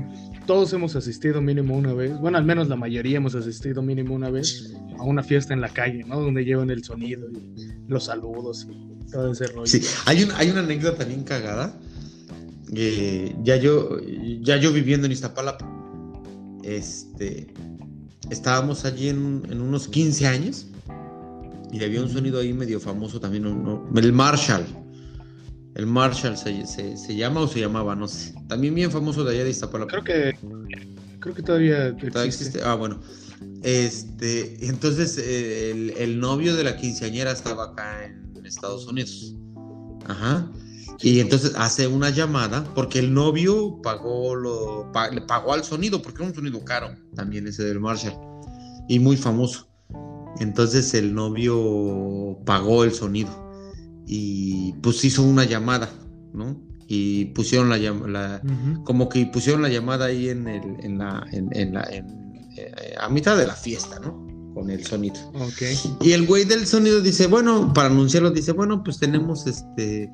[0.45, 4.29] todos hemos asistido mínimo una vez, bueno, al menos la mayoría hemos asistido mínimo una
[4.29, 6.19] vez a una fiesta en la calle, ¿no?
[6.19, 8.91] Donde llevan el sonido y los saludos y
[9.65, 11.77] Sí, hay, un, hay una anécdota bien cagada.
[13.43, 13.99] ya, yo,
[14.41, 15.65] ya yo viviendo en Iztapalapa,
[16.63, 17.53] este,
[18.29, 20.67] estábamos allí en, unos 15 años
[21.71, 23.45] y había un sonido ahí medio famoso también,
[23.95, 24.65] el Marshall.
[25.75, 28.33] El Marshall se, llama o se llamaba, no sé.
[28.47, 29.89] También bien famoso de allá de Iztapalapa.
[29.89, 30.37] Creo que,
[31.19, 32.25] creo que todavía existe.
[32.25, 32.59] existe?
[32.61, 32.99] Ah, bueno.
[33.63, 39.33] Este, entonces eh, el, el novio de la quinceañera estaba acá en, Estados Unidos.
[40.07, 40.51] Ajá.
[40.99, 46.21] Y entonces hace una llamada porque el novio pagó lo le pagó al sonido porque
[46.21, 48.13] era un sonido caro también ese del Marshall
[48.87, 49.67] y muy famoso.
[50.39, 53.31] Entonces el novio pagó el sonido
[54.05, 55.89] y pues hizo una llamada,
[56.33, 56.59] ¿no?
[56.87, 58.41] Y pusieron la, llamada
[58.83, 62.03] como que pusieron la llamada ahí en el en la en, la eh,
[62.99, 64.31] a mitad de la fiesta, ¿no?
[64.53, 65.15] con el sonido.
[65.33, 65.77] Okay.
[66.01, 70.11] Y el güey del sonido dice, bueno, para anunciarlo, dice, bueno, pues tenemos este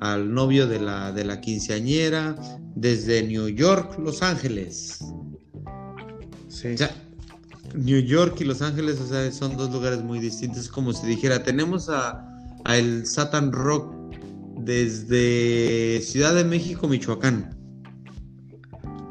[0.00, 2.36] al novio de la, de la quinceañera
[2.74, 4.98] desde New York, Los Ángeles.
[6.48, 6.68] Sí.
[6.68, 6.90] O sea,
[7.74, 10.68] New York y Los Ángeles, o sea, son dos lugares muy distintos.
[10.68, 12.26] como si dijera, tenemos a,
[12.64, 13.94] a el Satan Rock
[14.58, 17.56] desde Ciudad de México, Michoacán.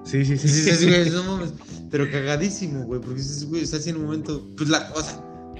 [0.03, 0.47] Sí, sí, sí.
[0.49, 0.87] sí, sí,
[1.91, 5.01] pero cagadísimo, güey, porque güey, está así en un momento, pues la, o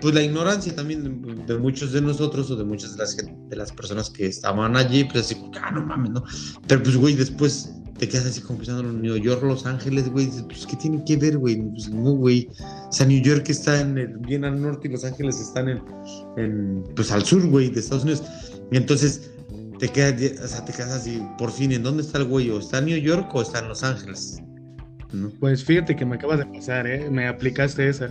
[0.02, 3.72] pues la ignorancia también de, muchos de nosotros o de muchas de las, de las
[3.72, 6.24] personas que estaban allí, pues así, ah, no mames, ¿no?
[6.68, 10.44] Pero pues, güey, después te quedas así como en New York, Los Ángeles, güey, dices,
[10.44, 11.62] pues, ¿qué tiene que ver, güey?
[11.72, 12.50] Pues no, güey.
[12.88, 15.82] O sea, New York está en el, bien al norte y Los Ángeles están en,
[16.38, 18.24] en pues al sur, güey, de Estados Unidos.
[18.72, 19.30] Y entonces
[19.80, 22.50] te quedas, o sea, te quedas así, por fin, ¿en dónde está el güey?
[22.50, 24.42] ¿O está en New York o está en Los Ángeles?
[25.40, 27.10] Pues fíjate que me acabas de pasar, ¿eh?
[27.10, 28.08] Me aplicaste esa.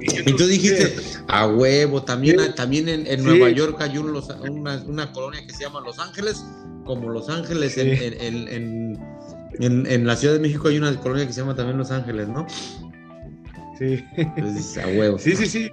[0.00, 0.94] Y, tú dijiste,
[1.28, 6.44] a huevo, también, también en, Nueva York hay una, colonia que se llama Los Ángeles,
[6.84, 8.98] como Los Ángeles en,
[9.60, 12.46] en, la Ciudad de México hay una colonia que se llama también Los Ángeles, ¿no?
[13.78, 14.04] Sí.
[14.16, 15.18] Entonces, a huevo.
[15.18, 15.70] Sí, sí, sí.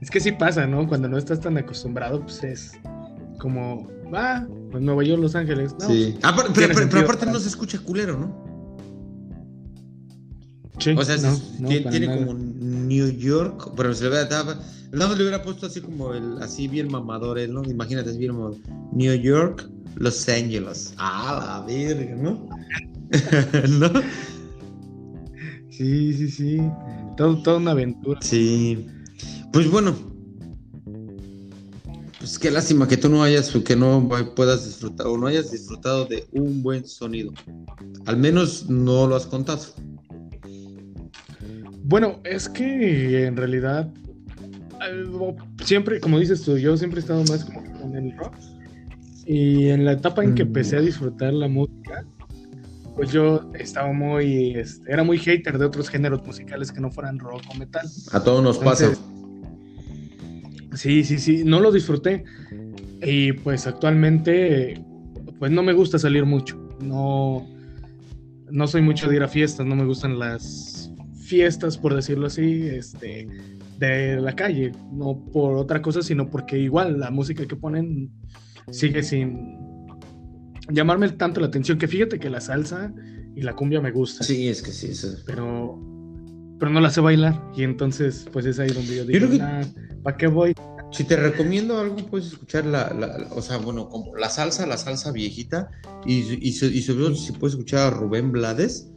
[0.00, 0.88] Es que sí pasa, ¿no?
[0.88, 2.72] Cuando no estás tan acostumbrado, pues es
[3.38, 5.74] como va, pues Nueva York, Los Ángeles.
[5.86, 6.18] sí.
[6.22, 8.52] Ah, pero, aparte no se escucha culero, ¿no?
[10.78, 11.16] Sí, o sea,
[11.66, 14.56] tiene, como New York, pero se le hubiera dado,
[14.90, 17.62] nada le hubiera puesto así como el, así bien mamador, ¿no?
[17.62, 18.34] Imagínate, es bien
[18.92, 20.94] New York, Los Ángeles.
[20.98, 22.48] Ah, la verga, ¿no?
[23.68, 24.00] ¿No?
[25.70, 26.62] Sí, sí, sí.
[27.16, 28.20] todo, toda una aventura.
[28.22, 28.86] Sí.
[29.52, 30.11] Pues bueno.
[32.22, 36.04] Pues qué lástima que tú no hayas, que no puedas disfrutar o no hayas disfrutado
[36.04, 37.32] de un buen sonido.
[38.06, 39.64] Al menos no lo has contado.
[41.82, 43.92] Bueno, es que en realidad
[45.64, 48.34] siempre, como dices tú, yo siempre he estado más como con el rock.
[49.26, 50.84] Y en la etapa en que empecé a mm.
[50.84, 52.04] disfrutar la música,
[52.94, 57.18] pues yo estaba muy, este, era muy hater de otros géneros musicales que no fueran
[57.18, 57.90] rock o metal.
[58.12, 58.92] A todos nos pasa.
[60.74, 62.24] Sí, sí, sí, no lo disfruté.
[63.02, 64.82] Y pues actualmente,
[65.38, 66.56] pues no me gusta salir mucho.
[66.80, 67.46] No,
[68.50, 70.92] no soy mucho de ir a fiestas, no me gustan las
[71.24, 72.62] fiestas, por decirlo así.
[72.66, 73.28] Este,
[73.78, 78.10] de la calle, no por otra cosa, sino porque igual la música que ponen
[78.70, 79.56] sigue sin
[80.70, 82.92] llamarme tanto la atención, que fíjate que la salsa
[83.34, 84.24] y la cumbia me gustan.
[84.24, 84.92] Sí, es que sí,
[85.26, 85.91] pero
[86.62, 87.42] pero no la sé bailar.
[87.56, 89.26] Y entonces pues es ahí donde yo digo,
[90.04, 90.54] ¿para qué voy?
[90.92, 95.10] Si te recomiendo algo, puedes escuchar la, o sea, bueno, como la salsa, la salsa
[95.10, 95.72] viejita,
[96.06, 98.92] y, y, sobre todo si puedes escuchar a Rubén Blades,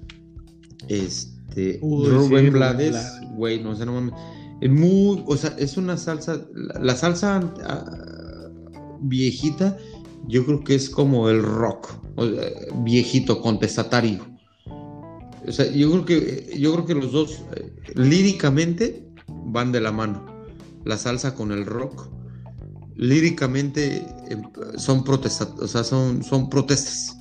[0.89, 2.97] este, Rubén Blades,
[3.31, 4.13] güey, no sé, no mames,
[4.61, 8.49] es muy, o sea, es una salsa, la, salsa ah,
[9.01, 9.75] viejita,
[10.27, 11.95] yo creo que es como el rock,
[12.83, 14.34] viejito, contestatario.
[15.47, 19.91] O sea, yo creo que, yo creo que los dos eh, líricamente van de la
[19.91, 20.25] mano.
[20.83, 22.09] La salsa con el rock.
[22.95, 24.43] Líricamente em,
[24.77, 27.17] son protestas, o sea, son, son protestas.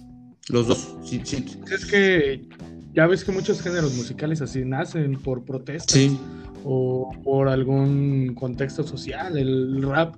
[0.49, 0.97] Los dos.
[1.05, 1.45] Sí, sí.
[1.73, 2.47] Es que
[2.95, 5.93] ya ves que muchos géneros musicales así nacen por protestas.
[5.93, 6.19] Sí
[6.65, 9.37] o por algún contexto social.
[9.37, 10.17] El rap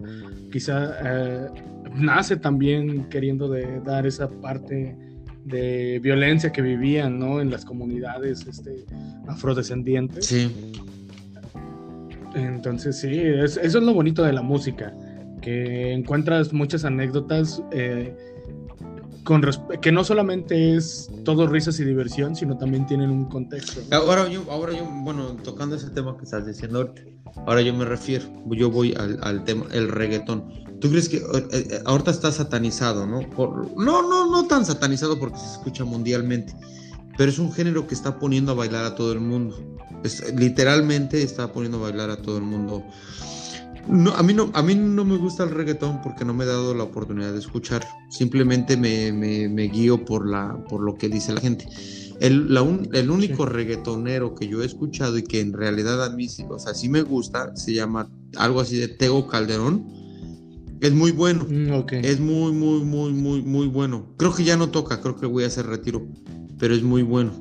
[0.51, 1.49] quizá eh,
[1.95, 4.97] nace también queriendo de dar esa parte
[5.47, 7.41] de violencia que vivían ¿no?
[7.41, 8.85] en las comunidades este,
[9.29, 10.27] afrodescendientes.
[10.27, 10.73] Sí.
[12.35, 14.95] Entonces sí, eso es lo bonito de la música,
[15.41, 17.63] que encuentras muchas anécdotas.
[17.71, 18.15] Eh,
[19.83, 23.81] que no solamente es todo risas y diversión, sino también tienen un contexto.
[23.91, 26.95] Ahora yo, ahora yo, bueno, tocando ese tema que estás diciendo
[27.45, 30.45] ahora, yo me refiero, yo voy al, tema, el reggaetón.
[30.81, 33.21] ¿Tú crees que eh, eh, ahorita está satanizado, no?
[33.77, 36.55] no, no, no tan satanizado porque se escucha mundialmente,
[37.17, 39.57] pero es un género que está poniendo a bailar a todo el mundo.
[40.37, 42.85] literalmente está poniendo a bailar a todo el mundo.
[43.89, 46.47] No, a, mí no, a mí no me gusta el reggaetón porque no me he
[46.47, 47.87] dado la oportunidad de escuchar.
[48.11, 51.69] Simplemente me, me, guío por, la, por lo que dice la gente.
[52.19, 52.57] El,
[52.93, 56.75] el único reggaetonero que yo he escuchado y que en realidad a mí, o sea,
[56.75, 60.06] sí me gusta, se llama algo así de Tego Calderón.
[60.81, 61.47] Es muy bueno.
[61.49, 64.15] Mm, es muy, muy, muy, muy, muy bueno.
[64.17, 66.07] Creo que ya no toca, creo que voy a hacer retiro,
[66.59, 67.33] pero es muy bueno.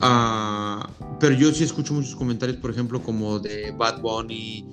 [0.00, 4.64] Ah, pero yo sí escucho muchos comentarios, por ejemplo, como de Bad Bunny,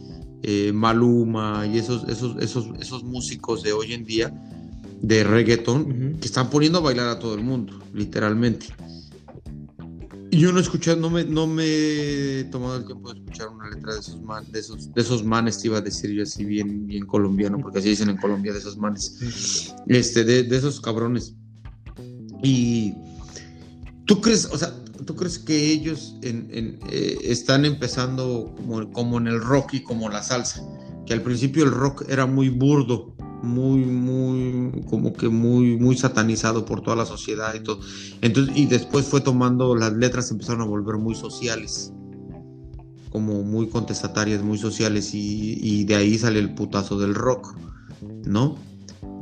[0.44, 4.34] eh, Maluma y esos, esos, esos, esos músicos de hoy en día
[5.02, 8.68] de reggaeton que están poniendo a bailar a todo el mundo, literalmente.
[10.38, 13.94] Yo no he no me, no me he tomado el tiempo de escuchar una letra
[13.94, 14.20] de esos,
[14.52, 17.80] de esos, de esos manes, te iba a decir yo así bien, bien colombiano, porque
[17.80, 21.36] así dicen en Colombia, de esos manes, este, de, de esos cabrones.
[22.44, 22.94] Y
[24.06, 24.74] tú crees, o sea,
[25.06, 28.54] ¿tú crees que ellos eh, están empezando
[28.94, 30.62] como, en el rock y como la salsa?
[31.06, 36.66] Que al principio el rock era muy burdo, muy, muy, como que muy, muy satanizado
[36.66, 37.80] por toda la sociedad y todo.
[38.22, 41.94] Entonces, y después fue tomando, las letras empezaron a volver muy sociales,
[43.12, 47.56] como muy contestatarias, muy sociales, y, y de ahí sale el putazo del rock,
[48.26, 48.58] ¿no?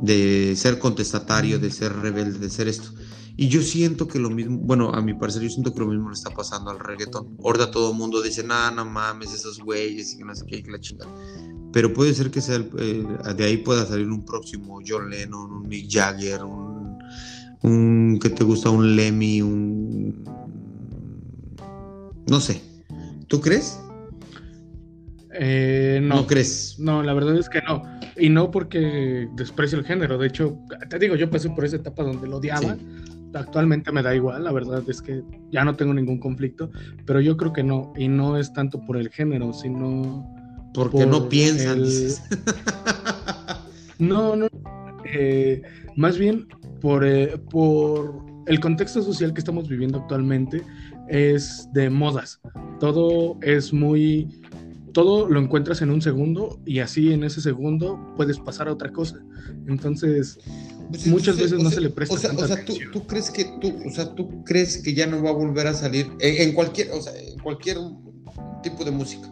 [0.02, 2.90] De ser contestatario, de ser rebelde, de ser esto.
[3.36, 6.08] Y yo siento que lo mismo, bueno, a mi parecer, yo siento que lo mismo
[6.08, 7.36] le está pasando al reggaetón.
[7.42, 10.62] Ahorita todo el mundo dice, nada, no mames, esos güeyes y que no sé qué,
[10.62, 11.10] que la chingada.
[11.74, 15.90] Pero puede ser que sea de ahí pueda salir un próximo John Lennon, un Mick
[15.90, 16.98] Jagger, un,
[17.62, 20.24] un que te gusta, un Lemmy, un.
[22.28, 22.62] No sé.
[23.26, 23.80] ¿Tú crees?
[25.32, 26.14] Eh, no.
[26.14, 26.76] ¿No crees?
[26.78, 27.82] No, la verdad es que no.
[28.16, 30.16] Y no porque desprecio el género.
[30.16, 30.56] De hecho,
[30.88, 32.76] te digo, yo pasé por esa etapa donde lo odiaba
[33.34, 36.70] actualmente me da igual, la verdad es que ya no tengo ningún conflicto,
[37.04, 40.33] pero yo creo que no, y no es tanto por el género, sino...
[40.74, 41.82] Porque no piensan.
[43.98, 44.48] no, no,
[45.04, 45.62] eh,
[45.96, 46.48] más bien
[46.80, 50.62] por, eh, por el contexto social que estamos viviendo actualmente
[51.08, 52.40] es de modas.
[52.80, 54.28] Todo es muy
[54.94, 58.92] todo lo encuentras en un segundo y así en ese segundo puedes pasar a otra
[58.92, 59.18] cosa.
[59.66, 60.38] Entonces,
[60.88, 62.14] pues muchas veces no se le presta.
[62.14, 65.22] O sea, o sea ¿tú, crees que tú, o sea, tú crees que ya no
[65.22, 67.78] va a volver a salir en, cualquier, o sea, en cualquier
[68.62, 69.28] tipo de música.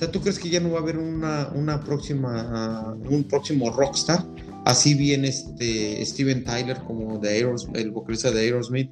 [0.00, 3.68] O sea, ¿tú crees que ya no va a haber una, una próxima, un próximo
[3.70, 4.24] rockstar?
[4.64, 8.90] Así bien este Steven Tyler como de el vocalista de Aerosmith,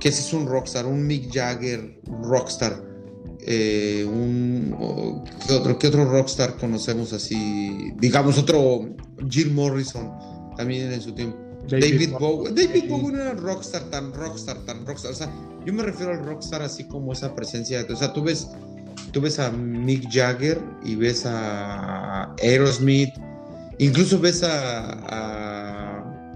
[0.00, 2.82] que ese es un rockstar, un Mick Jagger rockstar.
[3.46, 4.74] Eh, un,
[5.46, 7.92] ¿qué, otro, ¿Qué otro rockstar conocemos así?
[8.00, 8.88] Digamos otro
[9.30, 10.10] Jim Morrison,
[10.56, 11.38] también en su tiempo.
[11.68, 12.50] David, Bowie.
[12.50, 15.12] David Bowie era rockstar, tan rockstar, tan rockstar.
[15.12, 15.32] O sea,
[15.64, 17.86] yo me refiero al rockstar así como esa presencia.
[17.88, 18.48] O sea, tú ves,
[19.14, 23.14] tú ves a Mick Jagger y ves a Aerosmith,
[23.78, 26.34] incluso ves a, a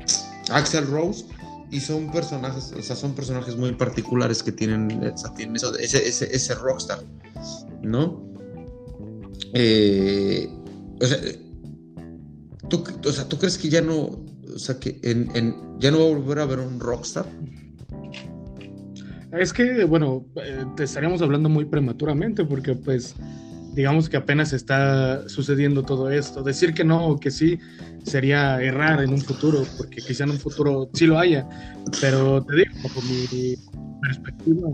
[0.50, 1.26] Axel Rose
[1.70, 7.00] y son personajes, o sea, son personajes muy particulares que tienen, ese, ese, ese, rockstar,
[7.82, 8.24] ¿no?
[9.54, 10.48] Eh,
[11.02, 11.18] o, sea,
[12.70, 16.04] ¿tú, o sea, ¿tú crees que ya no, o sea, que en, ya no va
[16.04, 17.26] a volver a ver un rockstar.
[19.32, 23.14] Es que, bueno, eh, te estaríamos hablando muy prematuramente porque pues
[23.74, 26.42] digamos que apenas está sucediendo todo esto.
[26.42, 27.58] Decir que no o que sí
[28.02, 31.48] sería errar en un futuro, porque quizá en un futuro sí lo haya,
[32.00, 33.54] pero te digo, bajo mi
[34.00, 34.68] perspectiva,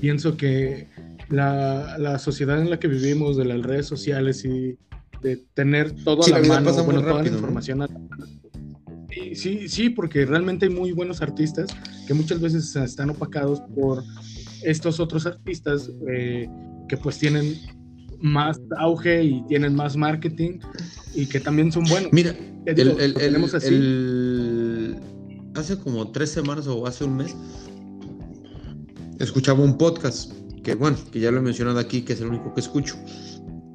[0.00, 0.88] pienso que
[1.28, 4.76] la, la, sociedad en la que vivimos, de las redes sociales y
[5.22, 7.88] de tener toda la, mano, bueno, toda la información a
[9.34, 11.68] Sí, sí, porque realmente hay muy buenos artistas
[12.06, 14.02] que muchas veces están opacados por
[14.62, 16.48] estos otros artistas eh,
[16.88, 17.54] que pues tienen
[18.20, 20.58] más auge y tienen más marketing
[21.14, 22.12] y que también son buenos.
[22.12, 24.96] Mira, tenemos así.
[25.54, 27.36] hace como tres semanas o hace un mes
[29.20, 32.54] escuchaba un podcast que bueno, que ya lo he mencionado aquí, que es el único
[32.54, 32.96] que escucho.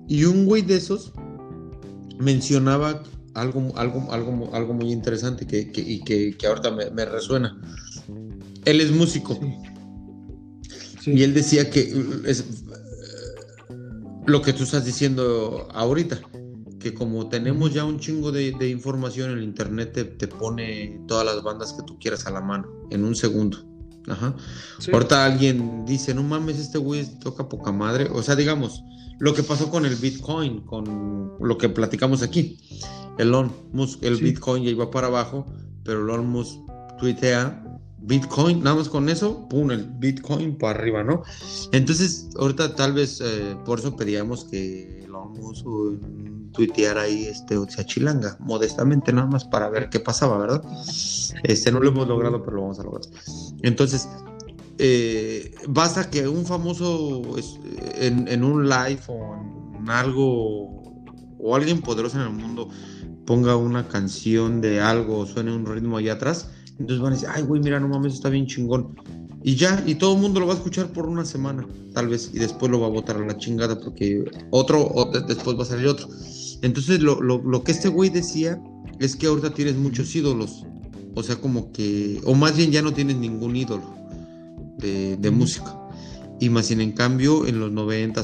[0.07, 1.13] Y un güey de esos
[2.19, 7.59] mencionaba algo, algo, algo, algo muy interesante que, y que, que ahorita me, resuena.
[8.65, 9.39] Él es músico.
[11.05, 11.93] Y él decía que
[12.25, 12.45] es
[14.25, 16.19] lo que tú estás diciendo ahorita,
[16.79, 21.73] que como tenemos ya un chingo de, información, el internet te, pone todas las bandas
[21.73, 23.65] que tú quieras a la mano en un segundo.
[24.07, 24.35] Ajá.
[24.91, 28.09] Ahorita alguien dice, no mames, este güey toca poca madre.
[28.11, 28.83] O sea, digamos,
[29.19, 32.57] lo que pasó con el Bitcoin, con lo que platicamos aquí.
[33.17, 35.45] Elon Musk, el Bitcoin ya iba para abajo,
[35.83, 36.57] pero Elon Musk
[36.97, 37.63] tuitea
[38.01, 41.23] Bitcoin, nada más con eso, pum, el Bitcoin para arriba, ¿no?
[41.73, 45.65] Entonces, ahorita tal vez eh, por eso pedíamos que Elon Musk
[46.53, 50.63] tuiteara ahí, este, o sea, chilanga, modestamente, nada más para ver qué pasaba, ¿verdad?
[51.43, 53.03] Este, no lo hemos logrado, pero lo vamos a lograr.
[53.63, 54.07] Entonces,
[54.81, 57.21] eh, basta que un famoso
[57.95, 59.35] en, un live o
[59.77, 61.03] en algo,
[61.37, 62.69] o alguien poderoso en el mundo,
[63.25, 67.43] ponga una canción de algo, suene un ritmo allá atrás, entonces van a decir, ay,
[67.43, 68.95] güey, mira, no mames, está bien chingón.
[69.43, 72.31] Y ya, y todo el mundo lo va a escuchar por una semana, tal vez,
[72.33, 75.87] y después lo va a botar a la chingada porque otro, después va a salir
[75.87, 76.07] otro.
[76.61, 78.61] Entonces, lo, lo, lo que este güey decía
[78.99, 80.63] es que ahorita tienes muchos ídolos.
[81.15, 83.98] O sea, como que, o más bien ya no tienes ningún ídolo
[84.79, 85.75] de, de música.
[86.39, 88.23] Y más bien, en cambio, en los 90, eh,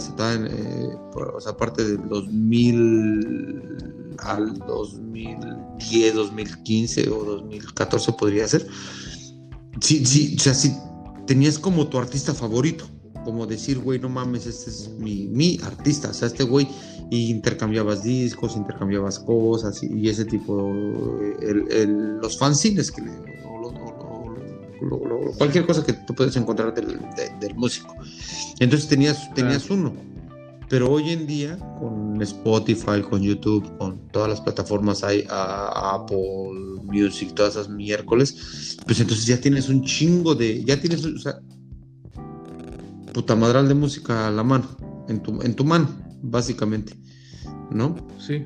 [1.14, 8.66] o sea, aparte del 2000 al 2010, 2015 o 2014 podría ser.
[9.82, 10.74] Sí, sí, o sea, sí,
[11.28, 12.86] tenías como tu artista favorito,
[13.26, 16.70] como decir, güey, no mames, este es mi, mi artista, o sea, este güey,
[17.12, 20.72] y intercambiabas discos, intercambiabas cosas y, ese tipo,
[21.42, 23.02] el, los fanzines que
[25.38, 27.00] cualquier cosa que tú puedes encontrar del,
[27.40, 27.96] del músico.
[28.60, 29.94] Entonces tenías, tenías uno
[30.70, 37.34] pero hoy en día, con Spotify, con YouTube, con todas las plataformas, hay Apple Music,
[37.36, 40.64] todas esas miércoles, pues entonces ya tienes un chingo de.
[40.64, 41.40] Ya tienes, o sea,
[43.14, 44.68] puta madral de música a la mano,
[45.08, 45.90] en tu, en tu mano,
[46.24, 46.94] básicamente,
[47.70, 47.96] ¿no?
[48.20, 48.46] Sí.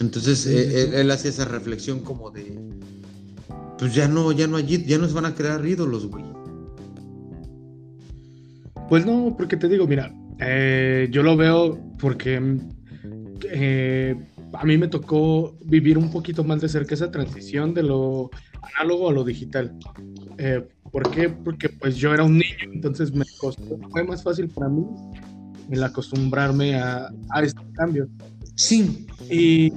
[0.00, 2.58] Entonces eh, Él, hacía esa reflexión como de.
[3.82, 6.24] Pues ya no, ya no hay, ya no se van a crear ídolos, güey.
[8.88, 12.60] Pues no, porque te digo, mira, eh, yo lo veo porque
[13.50, 14.14] eh,
[14.52, 18.30] a mí me tocó vivir un poquito más de cerca esa transición de lo
[18.78, 19.76] análogo a lo digital.
[20.38, 21.28] Eh, ¿Por qué?
[21.28, 24.86] Porque pues yo era un niño, entonces me costó, fue más fácil para mí
[25.72, 28.08] el acostumbrarme a, a este cambio.
[28.54, 29.08] Sí.
[29.28, 29.72] Y,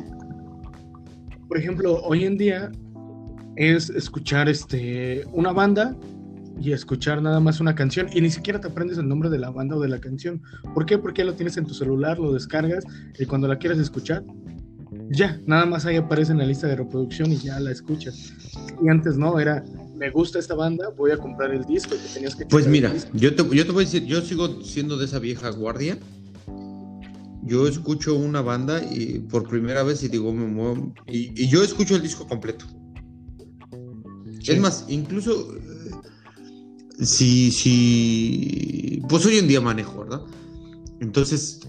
[1.47, 2.71] por ejemplo, hoy en día
[3.55, 5.95] es escuchar este, una banda
[6.59, 9.49] y escuchar nada más una canción y ni siquiera te aprendes el nombre de la
[9.49, 10.41] banda o de la canción.
[10.73, 10.97] ¿Por qué?
[10.97, 12.85] Porque lo tienes en tu celular, lo descargas
[13.19, 14.23] y cuando la quieres escuchar,
[15.09, 18.33] ya, nada más ahí aparece en la lista de reproducción y ya la escuchas.
[18.81, 19.63] Y antes no, era
[19.95, 23.33] me gusta esta banda, voy a comprar el disco que tenías que Pues mira, yo
[23.33, 25.97] te, yo te voy a decir, yo sigo siendo de esa vieja guardia.
[27.43, 31.95] Yo escucho una banda y por primera vez y digo, me muevo, y, yo escucho
[31.95, 32.65] el disco completo.
[34.47, 40.21] Es más, incluso eh, si, si, pues hoy en día manejo, ¿verdad?
[40.99, 41.61] Entonces,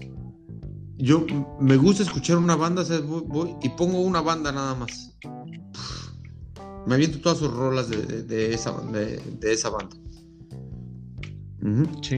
[0.97, 1.25] yo
[1.59, 5.15] me gusta escuchar una banda, voy, y pongo una banda nada más.
[6.85, 9.95] Me aviento todas sus rolas de, esa, de, esa banda.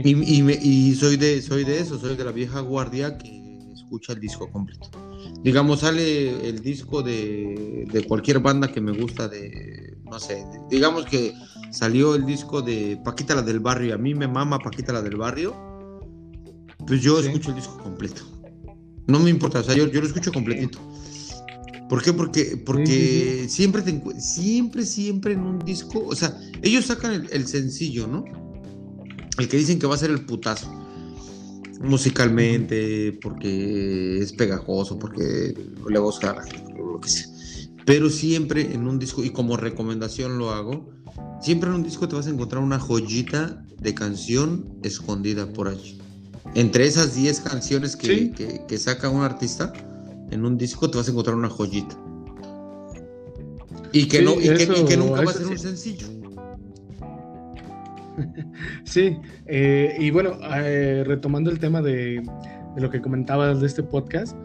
[0.04, 4.50] y, soy de soy de eso, soy de la vieja guardia que escucha el disco
[4.52, 4.90] completo.
[5.44, 11.06] Digamos, sale el disco de, de cualquier banda que me gusta de, no sé, digamos
[11.06, 11.34] que
[11.72, 15.16] salió el disco de Paquita la del barrio, a mí me mama Paquita la del
[15.16, 15.56] barrio,
[16.86, 18.22] pues yo escucho el disco completo.
[19.08, 20.80] No me importa, o sea, yo, yo lo escucho completito.
[21.90, 22.14] ¿Por qué?
[22.14, 28.06] Porque, porque siempre, te, siempre, siempre en un disco, o sea, ellos sacan el, sencillo,
[28.06, 28.24] ¿no?
[29.40, 30.72] El que dicen que va a ser el putazo.
[31.80, 35.56] Musicalmente, porque es pegajoso, porque
[35.90, 36.46] le gusta a
[36.78, 37.28] lo que sea.
[37.86, 40.90] Pero siempre en un disco, y como recomendación lo hago,
[41.42, 45.98] siempre en un disco te vas a encontrar una joyita de canción escondida por allí.
[46.56, 48.32] Entre esas 10 canciones que,
[48.68, 49.72] que, saca un artista
[50.32, 51.98] en un disco, te vas a encontrar una joyita.
[53.92, 56.08] Y que, no, y que, nunca va a ser un sencillo.
[58.84, 62.24] Sí, eh, y bueno, eh, retomando el tema de,
[62.78, 64.36] lo que comentabas de este podcast,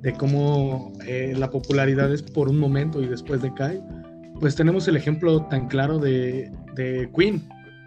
[0.00, 3.80] de cómo eh, la popularidad es por un momento y después decae,
[4.40, 7.42] pues tenemos el ejemplo tan claro de, de Queen,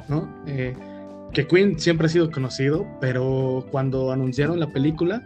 [0.08, 0.28] ¿no?
[1.34, 5.24] que Queen siempre ha sido conocido, pero cuando anunciaron la película,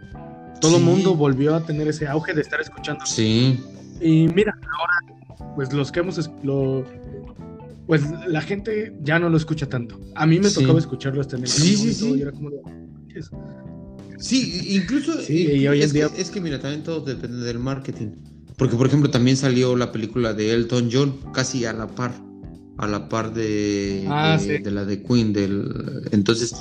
[0.60, 3.06] todo el mundo volvió a tener ese auge de estar escuchando.
[3.06, 3.62] Sí.
[4.00, 6.84] Y mira, ahora, pues los que hemos, lo,
[7.92, 10.00] pues la gente ya no lo escucha tanto.
[10.14, 12.14] A mí me tocaba escucharlo hasta en el sí, sí, sí.
[12.16, 12.56] y era como de,
[14.16, 16.08] Sí, incluso sí, y hoy es, día...
[16.08, 18.12] que, es que mira, también todo depende del marketing.
[18.56, 22.14] Porque, por ejemplo, también salió la película de Elton John casi a la par
[22.78, 25.34] a la par de, ah, de, la de Queen.
[25.34, 26.54] Del, entonces,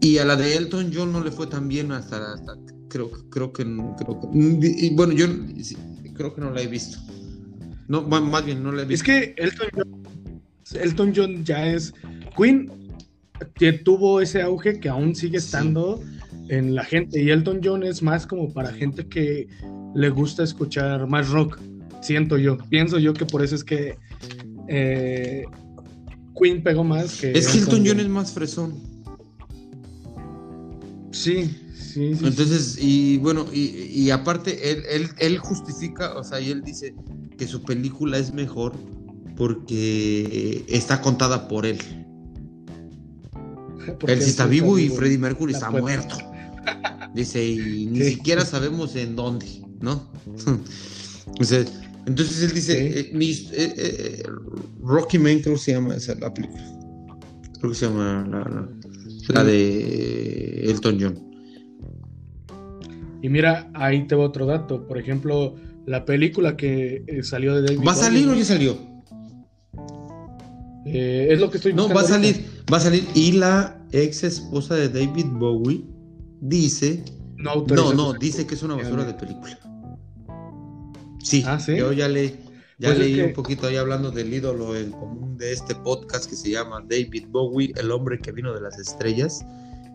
[0.00, 2.40] y a la de Elton John no le fue tan bien hasta,
[2.88, 4.90] creo, creo, que, creo que.
[4.94, 5.26] bueno, yo
[6.14, 6.96] creo que no la he visto.
[7.92, 8.94] No, más bien no la he visto.
[8.94, 10.42] Es que Elton John,
[10.80, 11.92] Elton John ya es.
[12.34, 12.72] Queen
[13.54, 16.00] que tuvo ese auge que aún sigue estando
[16.48, 17.22] en la gente.
[17.22, 19.46] Y Elton John es más como para gente que
[19.94, 21.60] le gusta escuchar más rock.
[22.00, 22.56] Siento yo.
[22.70, 23.98] Pienso yo que por eso es que
[24.68, 25.44] eh,
[26.40, 27.32] Queen pegó más que.
[27.32, 28.72] Es que Elton John es más fresón.
[31.10, 31.54] Sí,
[31.92, 32.26] sí, sí.
[32.26, 36.94] Entonces, y bueno, y, aparte, él, él, justifica, o sea, y él dice
[37.36, 38.72] que su película es mejor
[39.36, 41.78] porque está contada por él.
[44.06, 46.16] él sí está vivo y Freddie Mercury está muerto.
[47.14, 49.46] Dice, y ni siquiera sabemos en dónde,
[49.80, 50.10] ¿no?
[51.26, 51.66] Entonces,
[52.06, 54.22] entonces él dice, eh, eh, eh,
[54.82, 56.64] Rocky Man creo que se llama esa la película.
[57.60, 58.68] Creo que se llama
[59.28, 61.31] la, de Elton John.
[63.22, 64.86] Y mira, ahí te va otro dato.
[64.86, 65.54] Por ejemplo,
[65.86, 68.76] la película que salió de David ¿Va a salir o ya salió?
[70.84, 73.06] es lo que estoy No, va a salir, va a salir.
[73.14, 75.84] Y la ex esposa de David Bowie
[76.40, 77.04] dice.
[77.36, 79.58] No, no, no, dice que es una basura de película.
[81.22, 82.30] Sí, ah, yo ya, le,
[82.78, 86.34] ya pues leí un poquito ahí hablando del ídolo en común de este podcast que
[86.34, 89.44] se llama David Bowie, el hombre que vino de las estrellas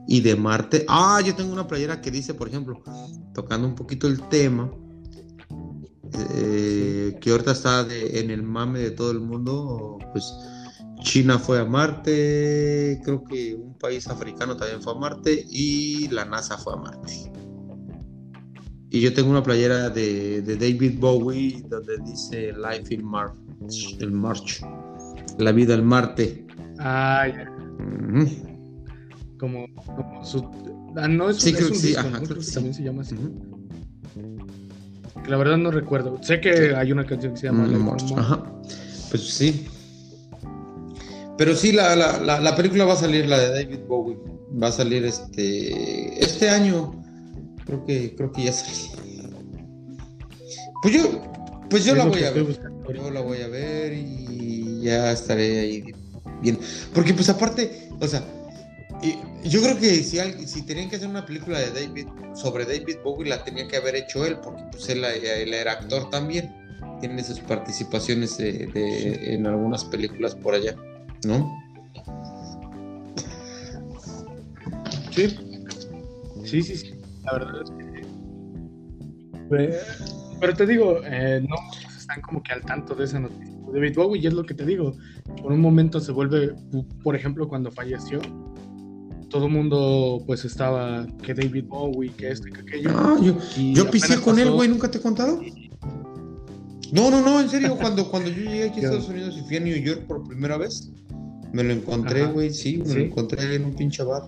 [0.08, 0.86] y de Marte.
[0.88, 2.82] Ah, yo tengo una playera que dice, por ejemplo,
[3.34, 4.72] tocando un poquito el tema,
[6.14, 10.34] eh, que ahorita está en el mame de todo el mundo, pues
[11.01, 16.26] China fue a Marte, creo que un país africano también fue a Marte y la
[16.26, 17.32] NASA fue a Marte.
[18.89, 23.36] Y yo tengo una playera de, David Bowie donde dice Life in March,
[23.99, 24.62] el March,
[25.38, 26.47] la vida en Marte.
[26.80, 28.47] Ah, ya.
[29.38, 30.50] Como, como, su.
[30.96, 33.16] Ah, no es, sí, creo, sí, ajá, creo que también se llama así.
[35.28, 36.20] La verdad no recuerdo.
[36.22, 38.14] Sé que hay una canción que se llama mm, March.
[38.16, 38.44] Ajá.
[39.10, 39.68] Pues sí.
[41.38, 44.18] Pero sí, la, la, la, película va a salir, la de David Bowie.
[44.62, 47.04] Va a salir este este año.
[47.66, 48.90] Creo que, creo que ya salí.
[50.82, 51.22] Pues yo,
[51.70, 52.60] pues yo la voy a ver.
[52.96, 55.94] Yo la voy a ver y ya estaré ahí
[56.42, 56.58] bien.
[56.94, 58.24] Porque pues aparte, o sea,
[59.43, 63.30] yo creo que si, si tenían que hacer una película de David sobre David Bowie
[63.30, 66.54] la tenía que haber hecho él, porque pues él, él era actor también.
[67.00, 70.76] tiene sus participaciones en algunas películas por allá,
[71.26, 71.56] ¿no?
[75.12, 75.36] Sí,
[76.45, 76.93] sí, sí, sí.
[77.24, 77.88] La verdad es que.
[80.39, 81.56] Pero te digo, eh, no
[81.98, 83.56] están como que al tanto de esa noticia.
[83.74, 84.95] David Bowie, y es lo que te digo.
[85.41, 86.54] Por un momento se vuelve,
[87.04, 88.20] por ejemplo, cuando falleció,
[89.30, 92.92] todo el mundo pues estaba que David Bowie, que este, que aquello.
[92.92, 95.42] No, yo, yo pisé con él, güey, ¿nunca te he contado?
[96.92, 99.58] No, no, no, en serio, cuando, cuando yo llegué aquí a Estados Unidos y fui
[99.58, 100.90] a New York por primera vez,
[101.52, 104.24] me lo encontré, güey, sí, me lo encontré en un pinche bar.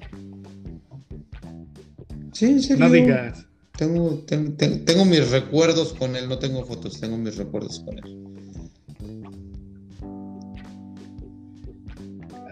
[2.33, 2.85] Sí, en serio.
[2.85, 3.45] No digas.
[3.77, 8.29] Tengo, tengo, tengo, mis recuerdos con él, no tengo fotos, tengo mis recuerdos con él.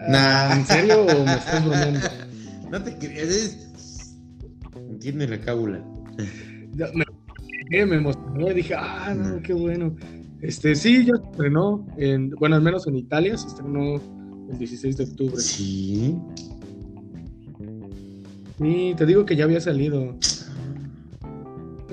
[0.08, 0.56] Nah.
[0.56, 2.27] ¿En serio o me estás bromeando?
[2.70, 4.16] No te crees.
[4.76, 5.84] Entiende la cábula.
[7.70, 9.94] Me, me emocioné, dije, ah, no, qué bueno.
[10.40, 13.96] Este, sí, ya se estrenó, en, bueno, al menos en Italia se estrenó
[14.50, 15.36] el 16 de octubre.
[15.36, 16.16] Sí.
[18.58, 20.16] Sí, te digo que ya había salido.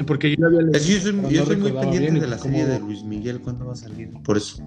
[0.05, 0.79] Porque yo había leído.
[0.79, 3.77] Yo soy, yo soy muy pendiente de la serie de Luis Miguel, ¿cuándo va a
[3.77, 4.11] salir?
[4.23, 4.63] Por eso.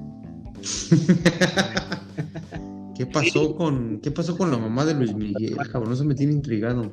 [2.99, 5.57] ¿Qué pasó con qué pasó con la mamá de Luis Miguel?
[5.70, 6.92] Cabrón, eso me tiene intrigado.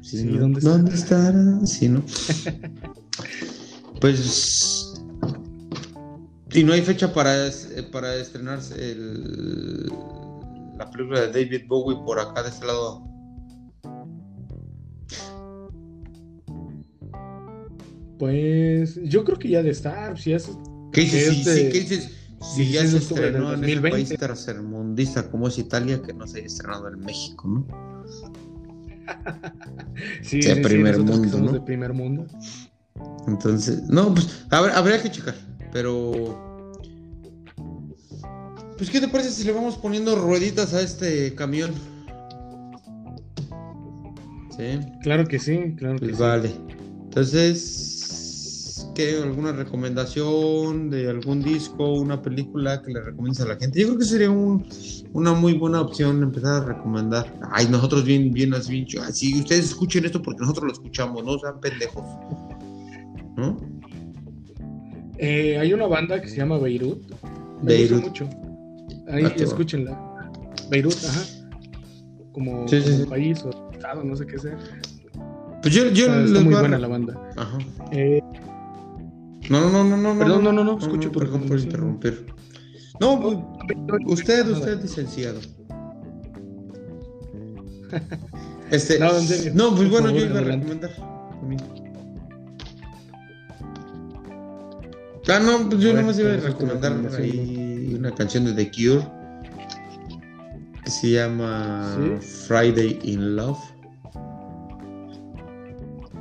[0.00, 1.66] Sí, ¿dónde, ¿dónde estará?
[1.66, 2.02] Sí, ¿no?
[4.00, 4.82] pues
[6.54, 7.50] y no hay fecha para,
[7.90, 9.86] para estrenarse el,
[10.76, 13.02] la película de David Bowie por acá de este lado.
[18.18, 20.50] Pues yo creo que ya de estar, si es.
[20.92, 21.44] ¿Qué dices?
[21.72, 22.21] ¿Qué dices?
[22.42, 26.46] Si ya se estrenó en, el país tercermundista como es Italia, que no se haya
[26.46, 27.66] estrenado en México, ¿no?
[30.22, 31.52] sí, de primer mundo, ¿no?
[31.52, 32.26] De primer mundo.
[33.26, 35.34] Entonces, no, pues habría que checar,
[35.72, 36.52] pero
[38.82, 41.72] pues, ¿qué te parece si le vamos poniendo rueditas a este camión?
[44.56, 44.80] Sí.
[45.02, 46.22] Claro que sí, claro que pues sí.
[46.22, 46.50] Vale.
[47.04, 47.91] Entonces,
[48.94, 49.20] ¿qué?
[49.22, 53.80] ¿Alguna recomendación de algún disco, una película que le recomiendes a la gente?
[53.80, 57.32] Yo creo que sería una muy buena opción empezar a recomendar.
[57.50, 61.60] Ay, nosotros bien, bien, así, Si ustedes escuchen esto porque nosotros lo escuchamos, no sean
[61.60, 62.04] pendejos.
[63.36, 63.56] ¿No?
[65.18, 67.00] Eh, hay una banda que se llama Beirut.
[67.62, 68.02] Me Beirut.
[68.02, 68.28] mucho.
[69.08, 69.98] Ahí escúchenla.
[70.70, 71.22] Beirut, ajá.
[72.32, 72.66] Como,
[73.08, 74.58] país o estado, no sé qué sea.
[75.62, 77.30] Pues yo, yo está, muy buena la banda.
[77.36, 77.58] Ajá.
[77.92, 78.20] Eh,
[79.50, 82.26] no, no, no, no, Perdón, no, no, no, escucho no, Perdón por interrumpir.
[83.00, 83.14] No,
[84.06, 85.40] usted, usted, licenciado.
[88.70, 89.52] Este, no, en serio.
[89.54, 90.90] No, pues bueno, yo iba a recomendar.
[95.28, 99.06] Ah, no, pues yo nomás iba a recomendar ahí una canción de The Cure
[100.84, 101.98] que se llama
[102.46, 103.58] Friday in Love.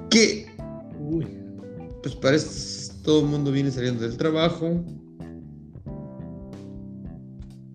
[0.10, 0.46] Que,
[2.04, 2.50] pues parece
[3.04, 4.84] todo el mundo viene saliendo del trabajo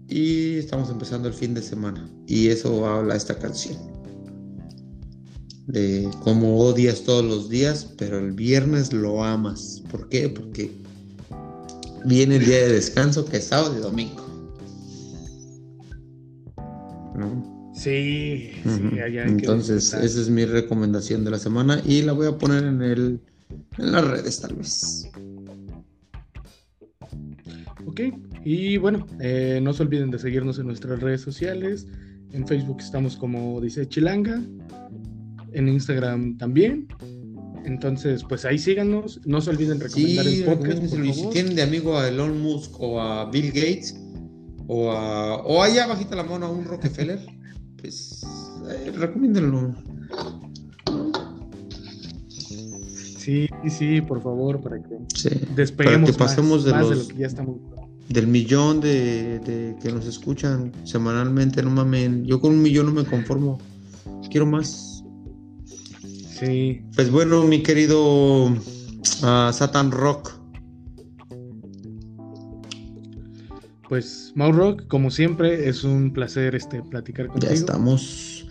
[0.09, 2.09] y estamos empezando el fin de semana.
[2.27, 3.77] Y eso habla esta canción.
[5.67, 9.83] De cómo odias todos los días, pero el viernes lo amas.
[9.91, 10.29] ¿Por qué?
[10.29, 10.71] Porque
[12.05, 14.25] viene el día de descanso que es sábado y domingo.
[17.75, 22.83] Sí, Entonces, esa es mi recomendación de la semana y la voy a poner en
[22.83, 23.21] el
[23.79, 25.11] en las redes tal vez.
[27.87, 28.01] Ok,
[28.45, 31.87] y bueno, eh, no se olviden de seguirnos en nuestras redes sociales.
[32.33, 34.43] En Facebook estamos como dice Chilanga,
[35.53, 36.89] en Instagram también.
[37.65, 39.21] Entonces, pues ahí síganos.
[39.27, 40.83] No se olviden recomendar el podcast.
[41.15, 43.97] si tienen de amigo a Elon Musk o a Bill Gates
[44.69, 47.21] o a o allá bajita la mano a un Rockefeller,
[47.81, 48.23] pues
[48.71, 49.75] eh, recomiéndenlo.
[53.27, 57.09] Sí, sí, por favor, para que sí, despeguemos para que pasemos de, los, de lo
[57.09, 57.57] que ya estamos
[58.09, 62.93] del millón de, de, que nos escuchan semanalmente, no mamen, yo con un millón no
[62.93, 63.59] me conformo,
[64.31, 65.03] quiero más.
[66.39, 66.83] Sí.
[66.95, 70.33] Pues bueno, mi querido uh, Satan Rock.
[73.89, 77.53] Pues Mau Rock, como siempre, es un placer este platicar contigo.
[77.53, 78.47] Ya estamos.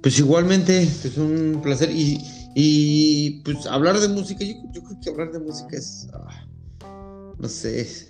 [0.00, 1.90] Pues igualmente, es un placer.
[1.90, 2.22] Y,
[2.54, 6.08] y pues hablar de música, yo, creo que hablar de música es.
[6.12, 6.46] Ah,
[7.38, 8.08] no sé, es,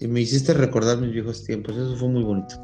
[0.00, 2.56] Y me hiciste recordar mis viejos tiempos, eso fue muy bonito.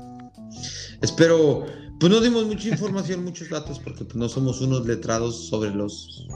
[1.03, 1.67] Espero
[2.01, 6.27] pues no dimos mucha información, muchos datos, porque pues, no somos unos letrados sobre los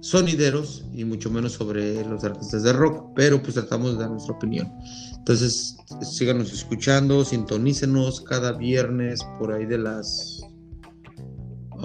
[0.00, 4.34] sonideros y mucho menos sobre los artistas de rock, pero pues tratamos de dar nuestra
[4.34, 4.70] opinión.
[5.16, 10.35] Entonces, síganos escuchando, sintonícenos cada viernes por ahí de las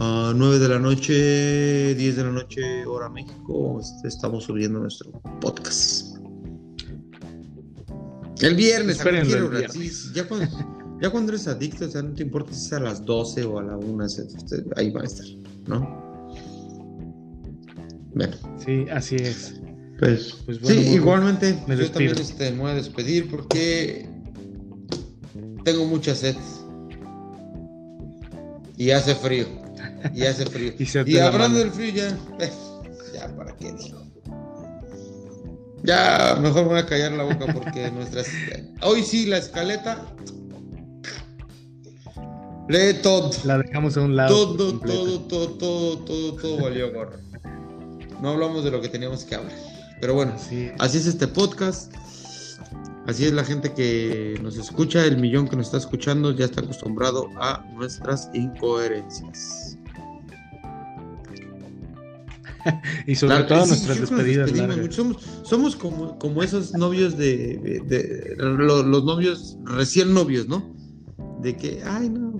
[0.01, 6.17] 9 de la noche, 10 de la noche, hora México, este, estamos subiendo nuestro podcast.
[8.41, 9.67] El viernes, a cualquier hora.
[10.13, 13.59] ya, cuando, eres adicto, o sea, no te importa si es a las 12 o
[13.59, 14.05] a la 1,
[14.77, 15.25] ahí va a estar,
[15.67, 16.01] ¿no?
[18.15, 18.35] Bueno.
[18.65, 19.61] Sí, así es.
[19.99, 24.09] Pues, pues sí, igualmente yo también este, me voy a despedir porque
[25.63, 26.35] tengo mucha sed.
[28.77, 29.60] Y hace frío.
[30.13, 30.73] Y hace frío.
[31.05, 32.17] y, hablando del frío ya.
[33.13, 34.01] ya, ¿para qué digo?
[35.83, 38.27] Ya, mejor me voy a callar la boca porque nuestras.
[38.81, 40.05] Hoy sí, la escaleta.
[42.67, 43.31] Lee todo.
[43.43, 44.33] La dejamos a un lado.
[44.33, 47.17] Todo, todo, todo, todo, todo, todo valió gorro.
[48.21, 49.53] No hablamos de lo que teníamos que hablar.
[49.99, 50.33] Pero bueno,
[50.79, 51.93] así es este podcast.
[53.07, 56.61] Así es la gente que nos escucha, el millón que nos está escuchando ya está
[56.61, 59.77] acostumbrado a nuestras incoherencias.
[63.07, 64.51] y sobre todo nuestras despedidas.
[65.43, 70.75] Somos, como, como esos novios de, los, novios recién novios, ¿no?
[71.41, 72.39] De que, ay no,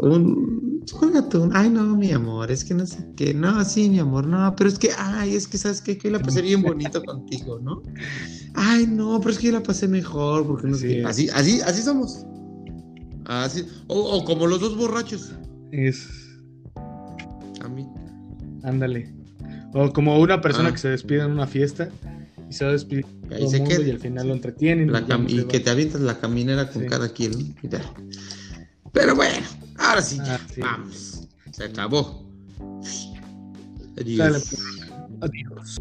[0.00, 0.84] un,
[1.30, 4.54] tú, ay no, mi amor, es que no sé qué, no, sí, mi amor, no,
[4.56, 7.82] pero es que, ay, es que sabes que, que la pasé bien bonito contigo, ¿no?
[8.54, 11.82] Ay no, pero es que yo la pasé mejor, porque no sé Así, así, así
[11.82, 12.26] somos.
[13.24, 15.32] Así, o, como los dos borrachos.
[15.70, 16.08] Es.
[17.60, 17.86] A mí.
[18.64, 19.21] Ándale.
[19.74, 20.72] O como una persona ah.
[20.72, 21.88] que se despide en una fiesta
[22.48, 23.06] y se va a despedir
[23.38, 24.92] y, se y al final lo entretienen.
[25.28, 27.54] y, que te avientas la caminera con cada quien.
[28.92, 29.46] Pero bueno,
[29.78, 31.28] ahora sí, ya, ah, vamos.
[31.50, 32.30] Se acabó.
[33.98, 34.54] Adiós.
[35.20, 35.80] Adiós.